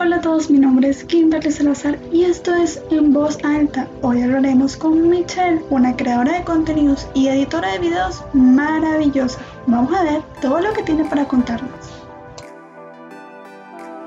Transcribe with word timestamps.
Hola 0.00 0.16
a 0.16 0.20
todos, 0.20 0.48
mi 0.48 0.60
nombre 0.60 0.88
es 0.88 1.02
Kimberly 1.02 1.50
Salazar 1.50 1.98
y 2.12 2.22
esto 2.22 2.54
es 2.54 2.80
En 2.92 3.12
Voz 3.12 3.36
Alta. 3.42 3.88
Hoy 4.00 4.22
hablaremos 4.22 4.76
con 4.76 5.10
Michelle, 5.10 5.60
una 5.70 5.96
creadora 5.96 6.34
de 6.34 6.44
contenidos 6.44 7.08
y 7.14 7.26
editora 7.26 7.72
de 7.72 7.80
videos 7.80 8.22
maravillosa. 8.32 9.40
Vamos 9.66 9.92
a 9.92 10.04
ver 10.04 10.22
todo 10.40 10.60
lo 10.60 10.72
que 10.72 10.84
tiene 10.84 11.04
para 11.04 11.24
contarnos. 11.24 11.72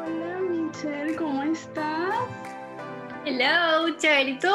Hola 0.06 0.40
Michelle, 0.50 1.14
¿cómo 1.18 1.44
estás? 1.44 2.16
Hello, 3.26 3.94
chévere, 3.98 4.30
¿y 4.30 4.40
tú? 4.40 4.48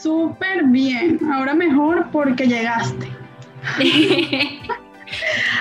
Súper 0.00 0.64
bien, 0.64 1.20
ahora 1.30 1.52
mejor 1.52 2.06
porque 2.10 2.46
llegaste. 2.46 3.06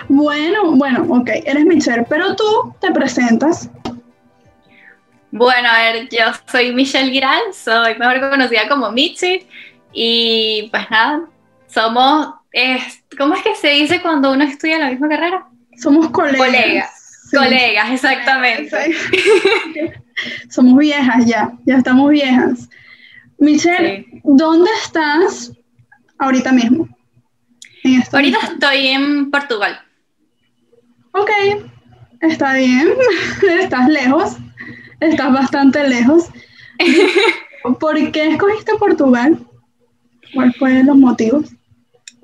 bueno, 0.08 0.72
bueno, 0.78 1.06
ok, 1.10 1.32
eres 1.44 1.66
Michelle, 1.66 2.06
pero 2.08 2.34
tú 2.38 2.74
te 2.80 2.92
presentas. 2.92 3.70
Bueno, 5.32 5.70
a 5.70 5.80
ver, 5.80 6.10
yo 6.10 6.26
soy 6.50 6.74
Michelle 6.74 7.12
Giral, 7.12 7.42
soy 7.54 7.96
mejor 7.98 8.30
conocida 8.30 8.68
como 8.70 8.92
Michi, 8.92 9.46
y 9.92 10.70
pues 10.72 10.90
nada, 10.90 11.28
somos, 11.68 12.36
¿cómo 13.18 13.36
es 13.36 13.44
que 13.44 13.56
se 13.56 13.70
dice 13.70 14.02
cuando 14.02 14.32
uno 14.32 14.44
estudia 14.44 14.78
la 14.78 14.92
misma 14.92 15.10
carrera? 15.10 15.48
Somos 15.78 16.10
colegas. 16.10 16.40
Colegas, 16.40 17.30
colegas, 17.32 17.92
exactamente. 17.92 18.96
somos 20.50 20.78
viejas 20.78 21.26
ya, 21.26 21.52
ya 21.66 21.78
estamos 21.78 22.10
viejas. 22.12 22.70
Michelle, 23.38 24.06
¿dónde 24.24 24.70
estás 24.84 25.52
ahorita 26.18 26.52
mismo? 26.52 26.88
Este 27.84 28.16
ahorita 28.16 28.40
estoy 28.54 28.88
en 28.88 29.30
Portugal. 29.30 29.80
Ok, 31.12 31.30
está 32.22 32.56
bien. 32.56 32.90
Estás 33.62 33.88
lejos. 33.88 34.38
Estás 35.00 35.34
bastante 35.34 35.88
lejos. 35.88 36.30
¿Por 37.80 38.12
qué 38.12 38.28
escogiste 38.28 38.74
Portugal? 38.80 39.40
¿Cuáles 40.34 40.58
fueron 40.58 40.86
los 40.88 40.98
motivos? 40.98 41.56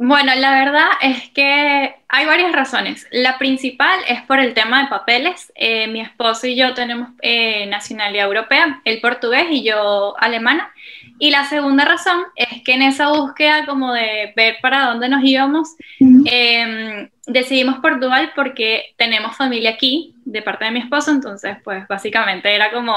Bueno, 0.04 0.34
la 0.34 0.52
verdad 0.52 0.88
es 1.00 1.30
que 1.30 1.94
hay 2.08 2.26
varias 2.26 2.52
razones. 2.54 3.06
La 3.12 3.38
principal 3.38 4.00
es 4.08 4.20
por 4.24 4.40
el 4.40 4.56
tema 4.56 4.82
de 4.82 4.90
papeles. 4.90 5.54
Eh, 5.54 5.88
mi 5.90 6.02
esposo 6.02 6.48
y 6.48 6.56
yo 6.56 6.74
tenemos 6.74 7.10
eh, 7.22 7.68
nacionalidad 7.68 8.26
europea, 8.26 8.82
él 8.84 9.00
portugués 9.00 9.46
y 9.52 9.64
yo 9.64 10.16
alemana. 10.18 10.72
Y 11.20 11.30
la 11.30 11.46
segunda 11.46 11.86
razón 11.86 12.24
es 12.36 12.64
que 12.64 12.74
en 12.74 12.82
esa 12.82 13.10
búsqueda 13.10 13.68
como 13.68 13.94
de 13.94 14.34
ver 14.36 14.56
para 14.60 14.86
dónde 14.86 15.08
nos 15.08 15.24
íbamos, 15.24 15.76
em, 16.00 17.08
decidimos 17.28 17.78
Portugal 17.78 18.32
porque 18.36 18.96
tenemos 18.98 19.38
familia 19.38 19.70
aquí 19.70 20.16
de 20.26 20.42
parte 20.42 20.66
de 20.66 20.72
mi 20.72 20.80
esposo, 20.80 21.12
entonces 21.12 21.58
pues 21.64 21.88
básicamente 21.88 22.56
era 22.56 22.72
como 22.72 22.96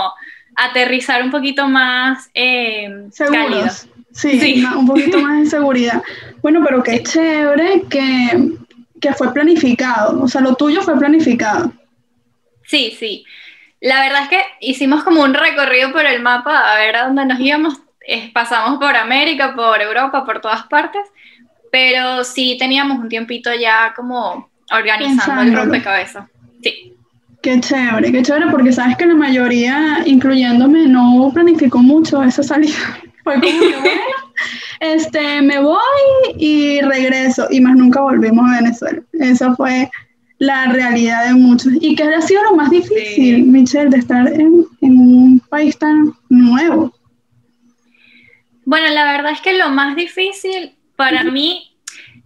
aterrizar 0.57 1.23
un 1.23 1.31
poquito 1.31 1.69
más 1.69 2.31
eh, 2.33 2.89
Sí, 4.15 4.65
un 4.77 4.87
poquito 4.87 5.19
más 5.19 5.41
de 5.41 5.47
seguridad. 5.47 6.03
Bueno, 6.43 6.63
pero 6.65 6.83
qué 6.83 7.03
chévere 7.03 7.83
que, 7.91 8.53
que 9.01 9.13
fue 9.13 9.33
planificado, 9.33 10.23
o 10.23 10.29
sea, 10.29 10.41
lo 10.41 10.55
tuyo 10.55 10.83
fue 10.83 10.99
planificado. 10.99 11.73
Sí, 12.67 12.97
sí. 12.99 13.25
La 13.81 14.01
verdad 14.01 14.23
es 14.23 14.29
que 14.31 14.41
hicimos 14.61 15.05
como 15.05 15.23
un 15.23 15.35
recorrido 15.35 15.93
por 15.93 16.07
el 16.07 16.23
mapa 16.23 16.73
a 16.73 16.79
ver 16.79 16.97
a 16.97 17.07
dónde 17.07 17.27
nos 17.27 17.39
íbamos 17.39 17.81
pasamos 18.33 18.79
por 18.79 18.97
América, 18.97 19.55
por 19.55 19.81
Europa, 19.81 20.25
por 20.25 20.41
todas 20.41 20.65
partes, 20.65 21.03
pero 21.71 22.25
sí 22.25 22.57
teníamos 22.59 22.99
un 22.99 23.09
tiempito 23.09 23.51
ya 23.55 23.93
como 23.97 24.51
organizando 24.71 25.43
el 25.43 25.55
rompecabezas. 25.55 26.27
Sí. 26.63 26.93
Qué 27.43 27.61
chévere, 27.61 28.11
qué 28.11 28.23
chévere, 28.23 28.47
porque 28.51 28.73
sabes 28.73 28.97
que 28.97 29.07
la 29.07 29.15
mayoría, 29.15 30.03
incluyéndome, 30.07 30.87
no 30.87 31.31
planificó 31.35 31.79
mucho 31.79 32.23
esa 32.23 32.43
salida. 32.43 32.75
Fue 33.25 33.35
como 33.35 33.43
que, 33.43 33.77
bueno, 33.81 34.03
este, 34.81 35.43
me 35.43 35.59
voy 35.59 35.81
y 36.37 36.81
regreso, 36.83 37.47
y 37.51 37.61
más 37.61 37.77
nunca 37.77 38.01
volvimos 38.03 38.49
a 38.49 38.61
Venezuela. 38.61 39.03
Esa 39.15 39.55
fue 39.57 39.91
la 40.39 40.67
realidad 40.67 41.27
de 41.27 41.35
muchos. 41.35 41.73
¿Y 41.81 41.97
qué 41.97 42.05
ha 42.05 42.21
sido 42.21 42.43
lo 42.45 42.55
más 42.55 42.71
difícil, 42.71 43.45
Michelle, 43.45 43.91
de 43.91 43.99
estar 43.99 44.29
en, 44.29 44.67
en 44.83 44.99
un 44.99 45.41
país 45.49 45.79
tan 45.79 46.13
nuevo? 46.29 46.95
Bueno, 48.67 48.89
la 48.91 49.05
verdad 49.13 49.33
es 49.33 49.41
que 49.41 49.57
lo 49.57 49.71
más 49.71 49.97
difícil 49.97 50.75
para 50.97 51.25
mí, 51.25 51.77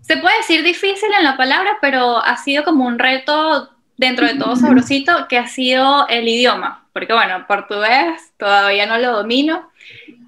se 0.01 0.17
puede 0.17 0.37
decir 0.39 0.63
difícil 0.63 1.09
en 1.17 1.25
la 1.25 1.37
palabra, 1.37 1.79
pero 1.81 2.19
ha 2.19 2.37
sido 2.37 2.65
como 2.65 2.87
un 2.87 2.99
reto 2.99 3.71
dentro 3.99 4.27
de 4.27 4.37
todo 4.37 4.57
sabrosito, 4.57 5.27
que 5.29 5.37
ha 5.37 5.49
sido 5.49 6.09
el 6.09 6.27
idioma, 6.27 6.87
porque 6.93 7.13
bueno, 7.13 7.45
portugués 7.47 8.33
todavía 8.39 8.87
no 8.87 8.97
lo 8.97 9.13
domino. 9.13 9.69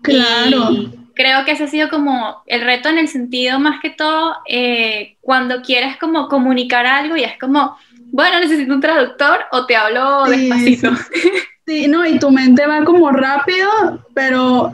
Claro. 0.02 0.70
creo 1.14 1.44
que 1.44 1.52
ese 1.52 1.64
ha 1.64 1.68
sido 1.68 1.90
como 1.90 2.42
el 2.46 2.62
reto 2.62 2.88
en 2.88 2.98
el 2.98 3.08
sentido 3.08 3.58
más 3.58 3.80
que 3.80 3.90
todo 3.90 4.36
eh, 4.48 5.16
cuando 5.20 5.60
quieres 5.60 5.98
como 5.98 6.28
comunicar 6.28 6.86
algo 6.86 7.16
y 7.16 7.24
es 7.24 7.38
como, 7.38 7.76
bueno, 8.10 8.40
necesito 8.40 8.72
un 8.74 8.80
traductor 8.80 9.40
o 9.52 9.66
te 9.66 9.76
hablo 9.76 10.24
despacito. 10.24 10.90
sí, 11.66 11.86
no, 11.86 12.06
y 12.06 12.18
tu 12.18 12.30
mente 12.30 12.66
va 12.66 12.84
como 12.84 13.10
rápido, 13.10 14.04
pero 14.14 14.72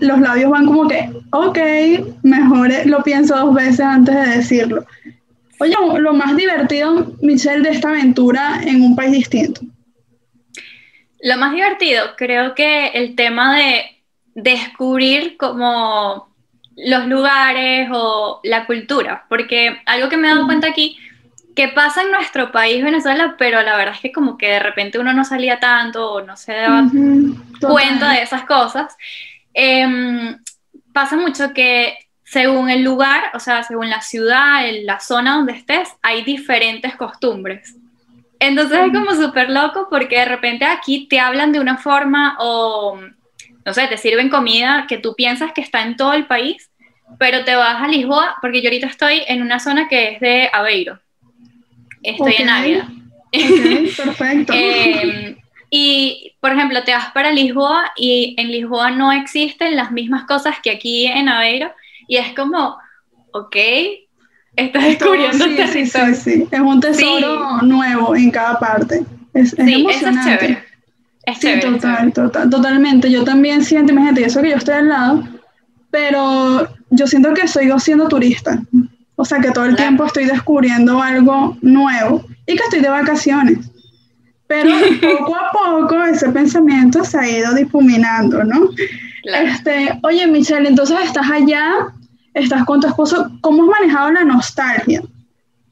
los 0.00 0.20
labios 0.20 0.50
van 0.50 0.66
como 0.66 0.88
que, 0.88 1.10
ok, 1.30 1.58
mejor 2.22 2.70
lo 2.86 3.02
pienso 3.02 3.36
dos 3.36 3.54
veces 3.54 3.80
antes 3.80 4.14
de 4.14 4.36
decirlo. 4.36 4.84
Oye, 5.62 5.76
lo 6.00 6.12
más 6.12 6.36
divertido, 6.36 7.12
Michelle, 7.20 7.62
de 7.62 7.70
esta 7.70 7.90
aventura 7.90 8.60
en 8.64 8.82
un 8.82 8.96
país 8.96 9.12
distinto. 9.12 9.60
Lo 11.22 11.36
más 11.36 11.52
divertido, 11.52 12.16
creo 12.16 12.56
que 12.56 12.88
el 12.88 13.14
tema 13.14 13.56
de 13.56 13.84
descubrir 14.34 15.36
como 15.36 16.34
los 16.76 17.06
lugares 17.06 17.88
o 17.92 18.40
la 18.42 18.66
cultura, 18.66 19.24
porque 19.28 19.80
algo 19.86 20.08
que 20.08 20.16
me 20.16 20.26
he 20.26 20.34
dado 20.34 20.46
cuenta 20.46 20.66
aquí, 20.66 20.98
que 21.54 21.68
pasa 21.68 22.02
en 22.02 22.10
nuestro 22.10 22.50
país, 22.50 22.82
Venezuela, 22.82 23.36
pero 23.38 23.62
la 23.62 23.76
verdad 23.76 23.94
es 23.94 24.00
que 24.00 24.10
como 24.10 24.36
que 24.36 24.48
de 24.48 24.58
repente 24.58 24.98
uno 24.98 25.12
no 25.12 25.24
salía 25.24 25.60
tanto 25.60 26.14
o 26.14 26.22
no 26.22 26.36
se 26.36 26.54
daba 26.54 26.90
cuenta 27.60 28.10
de 28.14 28.22
esas 28.22 28.42
cosas. 28.46 28.96
Em, 29.54 30.36
pasa 30.92 31.16
mucho 31.16 31.52
que 31.52 31.94
según 32.32 32.70
el 32.70 32.82
lugar, 32.82 33.24
o 33.34 33.38
sea, 33.38 33.62
según 33.62 33.90
la 33.90 34.00
ciudad, 34.00 34.66
en 34.66 34.86
la 34.86 35.00
zona 35.00 35.34
donde 35.34 35.52
estés, 35.52 35.90
hay 36.00 36.24
diferentes 36.24 36.96
costumbres. 36.96 37.76
Entonces 38.40 38.78
es 38.86 38.90
como 38.90 39.10
súper 39.14 39.50
loco 39.50 39.88
porque 39.90 40.16
de 40.16 40.24
repente 40.24 40.64
aquí 40.64 41.06
te 41.08 41.20
hablan 41.20 41.52
de 41.52 41.60
una 41.60 41.76
forma 41.76 42.38
o, 42.40 42.98
no 43.66 43.74
sé, 43.74 43.86
te 43.86 43.98
sirven 43.98 44.30
comida 44.30 44.86
que 44.88 44.96
tú 44.96 45.14
piensas 45.14 45.52
que 45.52 45.60
está 45.60 45.82
en 45.82 45.98
todo 45.98 46.14
el 46.14 46.24
país, 46.24 46.70
pero 47.18 47.44
te 47.44 47.54
vas 47.54 47.82
a 47.82 47.86
Lisboa, 47.86 48.36
porque 48.40 48.62
yo 48.62 48.68
ahorita 48.68 48.86
estoy 48.86 49.22
en 49.28 49.42
una 49.42 49.60
zona 49.60 49.86
que 49.86 50.12
es 50.12 50.20
de 50.20 50.48
Aveiro. 50.54 50.98
Estoy 52.02 52.36
en 52.38 52.48
Ávila. 52.48 52.88
perfecto. 53.30 54.54
Em, 54.56 55.36
y, 55.68 56.32
por 56.40 56.52
ejemplo, 56.52 56.82
te 56.82 56.92
vas 56.92 57.12
para 57.12 57.30
Lisboa 57.30 57.92
y 57.94 58.34
en 58.38 58.50
Lisboa 58.50 58.90
no 58.90 59.12
existen 59.12 59.76
las 59.76 59.92
mismas 59.92 60.24
cosas 60.24 60.56
que 60.62 60.70
aquí 60.70 61.06
en 61.06 61.28
Aveiro. 61.28 61.74
Y 62.08 62.16
es 62.16 62.34
como, 62.34 62.76
ok, 63.32 63.56
estás 64.56 64.84
descubriendo 64.84 65.44
sí, 65.44 65.56
sí, 65.72 65.86
sí, 65.86 66.14
sí, 66.14 66.48
Es 66.50 66.60
un 66.60 66.80
tesoro 66.80 67.62
nuevo 67.62 68.14
en 68.14 68.30
cada 68.30 68.58
parte. 68.58 69.04
Es, 69.34 69.52
es 69.54 69.58
emocionante. 69.58 70.34
es 70.34 70.40
chévere. 70.40 70.64
Es 71.24 71.38
sí, 71.38 71.60
total, 71.60 72.12
total, 72.12 72.50
totalmente. 72.50 73.10
Yo 73.10 73.24
también 73.24 73.64
siento, 73.64 73.92
imagínate, 73.92 74.24
eso 74.24 74.42
que 74.42 74.50
yo 74.50 74.56
estoy 74.56 74.74
al 74.74 74.88
lado, 74.88 75.22
pero 75.90 76.68
yo 76.90 77.06
siento 77.06 77.32
que 77.32 77.46
soy 77.46 77.70
siendo 77.78 78.08
turista. 78.08 78.60
O 79.16 79.24
sea, 79.24 79.38
que 79.38 79.50
todo 79.50 79.66
el 79.66 79.76
tiempo 79.76 80.04
estoy 80.04 80.24
descubriendo 80.24 81.00
algo 81.00 81.56
nuevo 81.60 82.24
y 82.46 82.56
que 82.56 82.62
estoy 82.64 82.80
de 82.80 82.88
vacaciones. 82.88 83.58
Pero 84.48 84.70
poco 85.00 85.36
a 85.36 85.50
poco 85.52 86.02
ese 86.04 86.28
pensamiento 86.30 87.04
se 87.04 87.18
ha 87.18 87.28
ido 87.28 87.54
difuminando, 87.54 88.42
¿no? 88.42 88.68
Este, 89.24 89.98
oye, 90.02 90.26
Michelle, 90.26 90.68
entonces 90.68 90.98
estás 91.04 91.30
allá, 91.30 91.88
estás 92.34 92.64
con 92.64 92.80
tu 92.80 92.88
esposo, 92.88 93.30
¿cómo 93.40 93.62
has 93.64 93.80
manejado 93.80 94.10
la 94.12 94.24
nostalgia? 94.24 95.02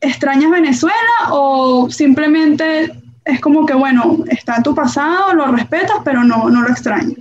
¿Extrañas 0.00 0.50
Venezuela 0.50 0.94
o 1.30 1.90
simplemente 1.90 2.92
es 3.24 3.40
como 3.40 3.66
que, 3.66 3.74
bueno, 3.74 4.24
está 4.28 4.62
tu 4.62 4.74
pasado, 4.74 5.34
lo 5.34 5.46
respetas, 5.48 5.98
pero 6.04 6.24
no, 6.24 6.48
no 6.48 6.62
lo 6.62 6.68
extrañas? 6.68 7.18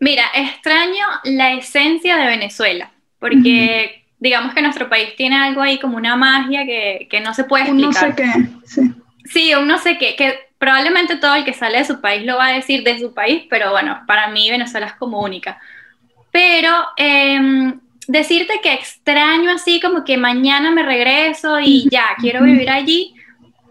Mira, 0.00 0.24
extraño 0.34 1.04
la 1.24 1.52
esencia 1.52 2.16
de 2.16 2.26
Venezuela, 2.26 2.90
porque 3.18 4.04
digamos 4.18 4.54
que 4.54 4.62
nuestro 4.62 4.88
país 4.88 5.10
tiene 5.16 5.36
algo 5.36 5.60
ahí 5.60 5.78
como 5.78 5.96
una 5.96 6.16
magia 6.16 6.64
que, 6.64 7.06
que 7.10 7.20
no 7.20 7.34
se 7.34 7.44
puede 7.44 7.64
explicar. 7.64 8.08
No 8.10 8.16
sé 8.16 8.22
qué, 8.22 8.48
sí. 8.64 8.94
Sí, 9.24 9.54
un 9.54 9.68
no 9.68 9.78
sé 9.78 9.98
qué, 9.98 10.16
que 10.16 10.49
probablemente 10.60 11.16
todo 11.16 11.34
el 11.34 11.44
que 11.46 11.54
sale 11.54 11.78
de 11.78 11.86
su 11.86 12.02
país 12.02 12.24
lo 12.26 12.36
va 12.36 12.48
a 12.48 12.52
decir 12.52 12.84
de 12.84 13.00
su 13.00 13.14
país, 13.14 13.44
pero 13.48 13.70
bueno, 13.70 14.02
para 14.06 14.28
mí 14.28 14.50
Venezuela 14.50 14.88
es 14.88 14.92
como 14.92 15.22
única. 15.22 15.58
Pero 16.30 16.70
em, 16.98 17.80
decirte 18.06 18.60
que 18.62 18.74
extraño 18.74 19.50
así 19.52 19.80
como 19.80 20.04
que 20.04 20.18
mañana 20.18 20.70
me 20.70 20.82
regreso 20.82 21.58
y 21.58 21.88
ya, 21.90 22.08
quiero 22.20 22.44
vivir 22.44 22.68
allí, 22.68 23.14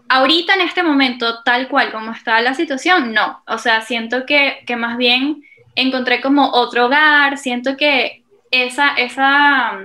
ahorita 0.08 0.54
en 0.54 0.62
este 0.62 0.82
momento, 0.82 1.44
tal 1.44 1.68
cual 1.68 1.92
como 1.92 2.10
está 2.10 2.40
la 2.40 2.54
situación, 2.54 3.12
no. 3.12 3.40
O 3.46 3.58
sea, 3.58 3.82
siento 3.82 4.26
que, 4.26 4.64
que 4.66 4.74
más 4.74 4.96
bien 4.96 5.44
encontré 5.76 6.20
como 6.20 6.50
otro 6.50 6.86
hogar, 6.86 7.38
siento 7.38 7.76
que 7.76 8.24
esa, 8.50 8.94
esa, 8.94 9.78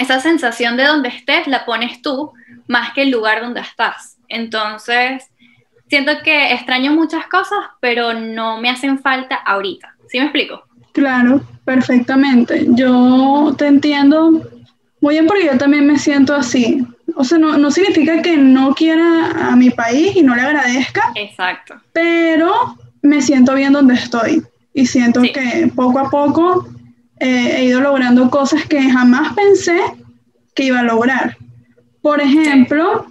esa 0.00 0.20
sensación 0.20 0.76
de 0.76 0.84
donde 0.84 1.08
estés 1.08 1.48
la 1.48 1.64
pones 1.64 2.00
tú 2.02 2.32
más 2.68 2.92
que 2.92 3.02
el 3.02 3.10
lugar 3.10 3.40
donde 3.40 3.62
estás. 3.62 4.16
Entonces, 4.28 5.28
siento 5.88 6.12
que 6.24 6.52
extraño 6.52 6.92
muchas 6.92 7.26
cosas, 7.26 7.58
pero 7.80 8.14
no 8.14 8.60
me 8.60 8.70
hacen 8.70 8.98
falta 8.98 9.36
ahorita. 9.36 9.94
¿Sí 10.08 10.18
me 10.18 10.24
explico? 10.24 10.62
Claro, 10.92 11.40
perfectamente. 11.64 12.66
Yo 12.70 13.54
te 13.58 13.66
entiendo 13.66 14.42
muy 15.00 15.14
bien 15.14 15.26
porque 15.26 15.46
yo 15.46 15.58
también 15.58 15.86
me 15.86 15.98
siento 15.98 16.34
así. 16.34 16.86
O 17.14 17.24
sea, 17.24 17.38
no, 17.38 17.56
no 17.56 17.70
significa 17.70 18.22
que 18.22 18.36
no 18.36 18.74
quiera 18.74 19.50
a 19.50 19.56
mi 19.56 19.70
país 19.70 20.16
y 20.16 20.22
no 20.22 20.34
le 20.34 20.42
agradezca. 20.42 21.12
Exacto. 21.14 21.74
Pero 21.92 22.76
me 23.02 23.22
siento 23.22 23.54
bien 23.54 23.72
donde 23.72 23.94
estoy. 23.94 24.42
Y 24.74 24.86
siento 24.86 25.22
que 25.22 25.70
poco 25.74 25.98
a 25.98 26.10
poco 26.10 26.66
eh, 27.20 27.56
he 27.56 27.64
ido 27.64 27.80
logrando 27.80 28.28
cosas 28.28 28.64
que 28.66 28.90
jamás 28.90 29.32
pensé 29.34 29.78
que 30.54 30.64
iba 30.64 30.80
a 30.80 30.82
lograr. 30.82 31.36
Por 32.02 32.20
ejemplo, 32.20 33.06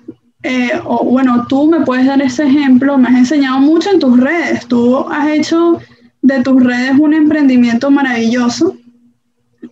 eh, 0.47 0.79
o 0.83 1.03
bueno, 1.03 1.47
tú 1.49 1.67
me 1.67 1.81
puedes 1.81 2.05
dar 2.05 2.21
ese 2.21 2.43
ejemplo, 2.45 2.99
me 2.99 3.07
has 3.09 3.15
enseñado 3.15 3.59
mucho 3.59 3.89
en 3.89 3.99
tus 3.99 4.19
redes, 4.19 4.67
tú 4.67 4.99
has 5.09 5.27
hecho 5.29 5.79
de 6.21 6.43
tus 6.43 6.63
redes 6.63 6.93
un 6.99 7.15
emprendimiento 7.15 7.89
maravilloso. 7.89 8.77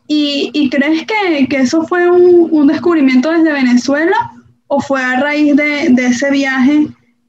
¿Y, 0.08 0.70
crees 0.72 1.06
que, 1.06 1.58
eso 1.58 1.84
fue 1.86 2.10
un, 2.10 2.66
descubrimiento 2.66 3.32
desde 3.32 3.54
Venezuela 3.54 4.16
o 4.66 4.82
fue 4.82 5.04
a 5.04 5.20
raíz 5.20 5.56
de, 5.56 5.90
de, 5.90 6.08
ese 6.08 6.32
viaje 6.32 6.88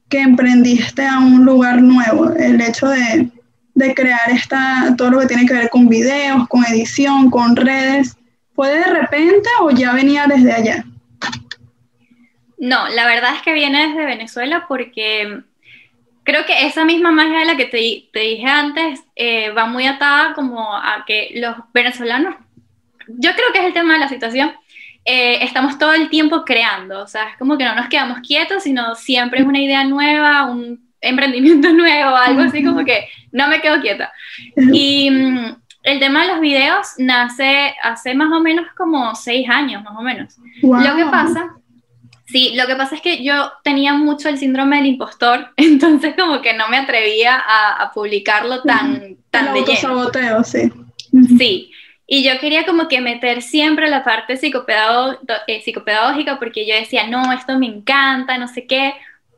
que 0.09 0.21
emprendiste 0.21 1.05
a 1.05 1.19
un 1.19 1.45
lugar 1.45 1.83
nuevo? 1.83 2.31
El 2.31 2.59
hecho 2.61 2.87
de, 2.87 3.29
de 3.75 3.93
crear 3.93 4.31
esta, 4.31 4.95
todo 4.97 5.11
lo 5.11 5.19
que 5.19 5.27
tiene 5.27 5.45
que 5.45 5.53
ver 5.53 5.69
con 5.69 5.87
videos, 5.87 6.47
con 6.47 6.65
edición, 6.65 7.29
con 7.29 7.55
redes, 7.55 8.17
¿fue 8.55 8.69
de 8.69 8.85
repente 8.85 9.49
o 9.61 9.69
ya 9.69 9.93
venía 9.93 10.25
desde 10.25 10.51
allá? 10.51 10.85
No, 12.57 12.87
la 12.89 13.05
verdad 13.05 13.35
es 13.35 13.41
que 13.41 13.53
viene 13.53 13.87
desde 13.87 14.05
Venezuela 14.05 14.65
porque 14.67 15.41
creo 16.23 16.45
que 16.45 16.65
esa 16.65 16.85
misma 16.85 17.11
magia 17.11 17.39
de 17.39 17.45
la 17.45 17.57
que 17.57 17.65
te, 17.65 18.09
te 18.11 18.19
dije 18.19 18.47
antes 18.47 19.03
eh, 19.15 19.51
va 19.51 19.65
muy 19.65 19.85
atada 19.85 20.33
como 20.33 20.75
a 20.75 21.03
que 21.05 21.31
los 21.35 21.55
venezolanos, 21.73 22.35
yo 23.07 23.31
creo 23.35 23.51
que 23.53 23.59
es 23.59 23.65
el 23.65 23.73
tema 23.73 23.93
de 23.93 23.99
la 23.99 24.09
situación, 24.09 24.53
eh, 25.05 25.43
estamos 25.43 25.77
todo 25.77 25.93
el 25.93 26.09
tiempo 26.09 26.43
creando, 26.43 27.03
o 27.03 27.07
sea, 27.07 27.29
es 27.29 27.37
como 27.37 27.57
que 27.57 27.63
no 27.63 27.75
nos 27.75 27.89
quedamos 27.89 28.19
quietos, 28.27 28.63
sino 28.63 28.95
siempre 28.95 29.41
es 29.41 29.45
una 29.45 29.61
idea 29.61 29.83
nueva, 29.83 30.45
un 30.45 30.83
emprendimiento 30.99 31.69
nuevo, 31.73 32.15
algo 32.15 32.41
así 32.41 32.63
como 32.63 32.83
que 32.83 33.07
no 33.31 33.47
me 33.47 33.61
quedo 33.61 33.79
quieta. 33.81 34.11
Y 34.55 35.11
mm, 35.11 35.55
el 35.83 35.99
tema 35.99 36.23
de 36.23 36.29
los 36.29 36.39
videos 36.39 36.87
nace 36.97 37.75
hace 37.83 38.15
más 38.15 38.31
o 38.31 38.41
menos 38.41 38.65
como 38.75 39.13
seis 39.13 39.47
años, 39.47 39.83
más 39.83 39.95
o 39.95 40.01
menos. 40.01 40.35
Lo 40.63 40.95
que 40.95 41.05
pasa, 41.05 41.53
sí, 42.25 42.53
lo 42.55 42.67
que 42.67 42.75
pasa 42.75 42.95
es 42.95 43.01
que 43.01 43.23
yo 43.23 43.51
tenía 43.63 43.93
mucho 43.93 44.29
el 44.29 44.37
síndrome 44.37 44.77
del 44.77 44.87
impostor, 44.87 45.51
entonces 45.57 46.15
como 46.17 46.41
que 46.41 46.53
no 46.53 46.67
me 46.67 46.77
atrevía 46.77 47.41
a, 47.45 47.91
publicarlo 47.93 48.61
tan, 48.63 49.17
tan 49.29 49.53
de 49.53 49.61
lleno. 49.63 50.43
sí. 50.43 50.71
Sí, 51.37 51.71
y 52.07 52.23
yo 52.23 52.37
quería 52.39 52.65
como 52.65 52.87
que 52.87 53.01
meter 53.01 53.41
siempre 53.41 53.89
la 53.89 54.03
parte 54.03 54.33
eh, 54.33 55.61
psicopedagógica 55.63 56.37
porque 56.39 56.67
yo 56.67 56.75
decía, 56.75 57.07
no, 57.07 57.31
esto 57.31 57.57
me 57.57 57.67
encanta, 57.67 58.37
no 58.37 58.47
sé 58.47 58.67
qué, 58.67 58.93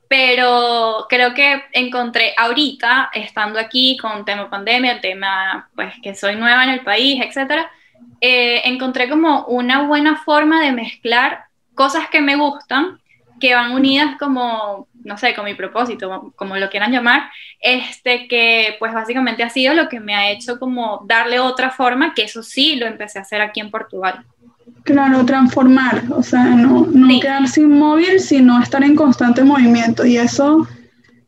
pero 0.09 1.05
creo 1.09 1.33
que 1.33 1.63
encontré 1.73 2.33
ahorita, 2.37 3.11
estando 3.13 3.59
aquí 3.59 3.97
con 3.97 4.25
tema 4.25 4.49
pandemia, 4.49 4.93
el 4.93 5.01
tema 5.01 5.69
pues 5.75 5.93
que 6.01 6.15
soy 6.15 6.35
nueva 6.35 6.63
en 6.63 6.71
el 6.71 6.81
país, 6.81 7.21
etcétera, 7.23 7.71
eh, 8.19 8.61
encontré 8.65 9.09
como 9.09 9.45
una 9.45 9.83
buena 9.83 10.17
forma 10.23 10.61
de 10.61 10.71
mezclar 10.71 11.46
cosas 11.77 12.09
que 12.11 12.21
me 12.21 12.35
gustan, 12.35 12.99
que 13.39 13.53
van 13.53 13.71
unidas 13.71 14.17
como, 14.17 14.87
no 15.03 15.17
sé, 15.17 15.35
con 15.35 15.45
mi 15.45 15.53
propósito, 15.53 16.33
como 16.35 16.57
lo 16.57 16.69
quieran 16.69 16.91
llamar, 16.91 17.29
este 17.61 18.27
que 18.27 18.75
pues 18.79 18.93
básicamente 18.93 19.43
ha 19.43 19.49
sido 19.49 19.75
lo 19.75 19.87
que 19.87 19.99
me 19.99 20.15
ha 20.15 20.31
hecho 20.31 20.59
como 20.59 21.05
darle 21.05 21.39
otra 21.39 21.69
forma, 21.69 22.13
que 22.15 22.23
eso 22.23 22.41
sí 22.41 22.75
lo 22.75 22.87
empecé 22.87 23.19
a 23.19 23.21
hacer 23.21 23.41
aquí 23.41 23.59
en 23.59 23.71
Portugal. 23.71 24.25
Claro, 24.83 25.23
transformar, 25.25 26.03
o 26.09 26.23
sea, 26.23 26.45
no, 26.45 26.87
no 26.91 27.19
quedarse 27.19 27.61
inmóvil, 27.61 28.19
sino 28.19 28.59
estar 28.61 28.83
en 28.83 28.95
constante 28.95 29.43
movimiento. 29.43 30.05
Y 30.05 30.17
eso 30.17 30.67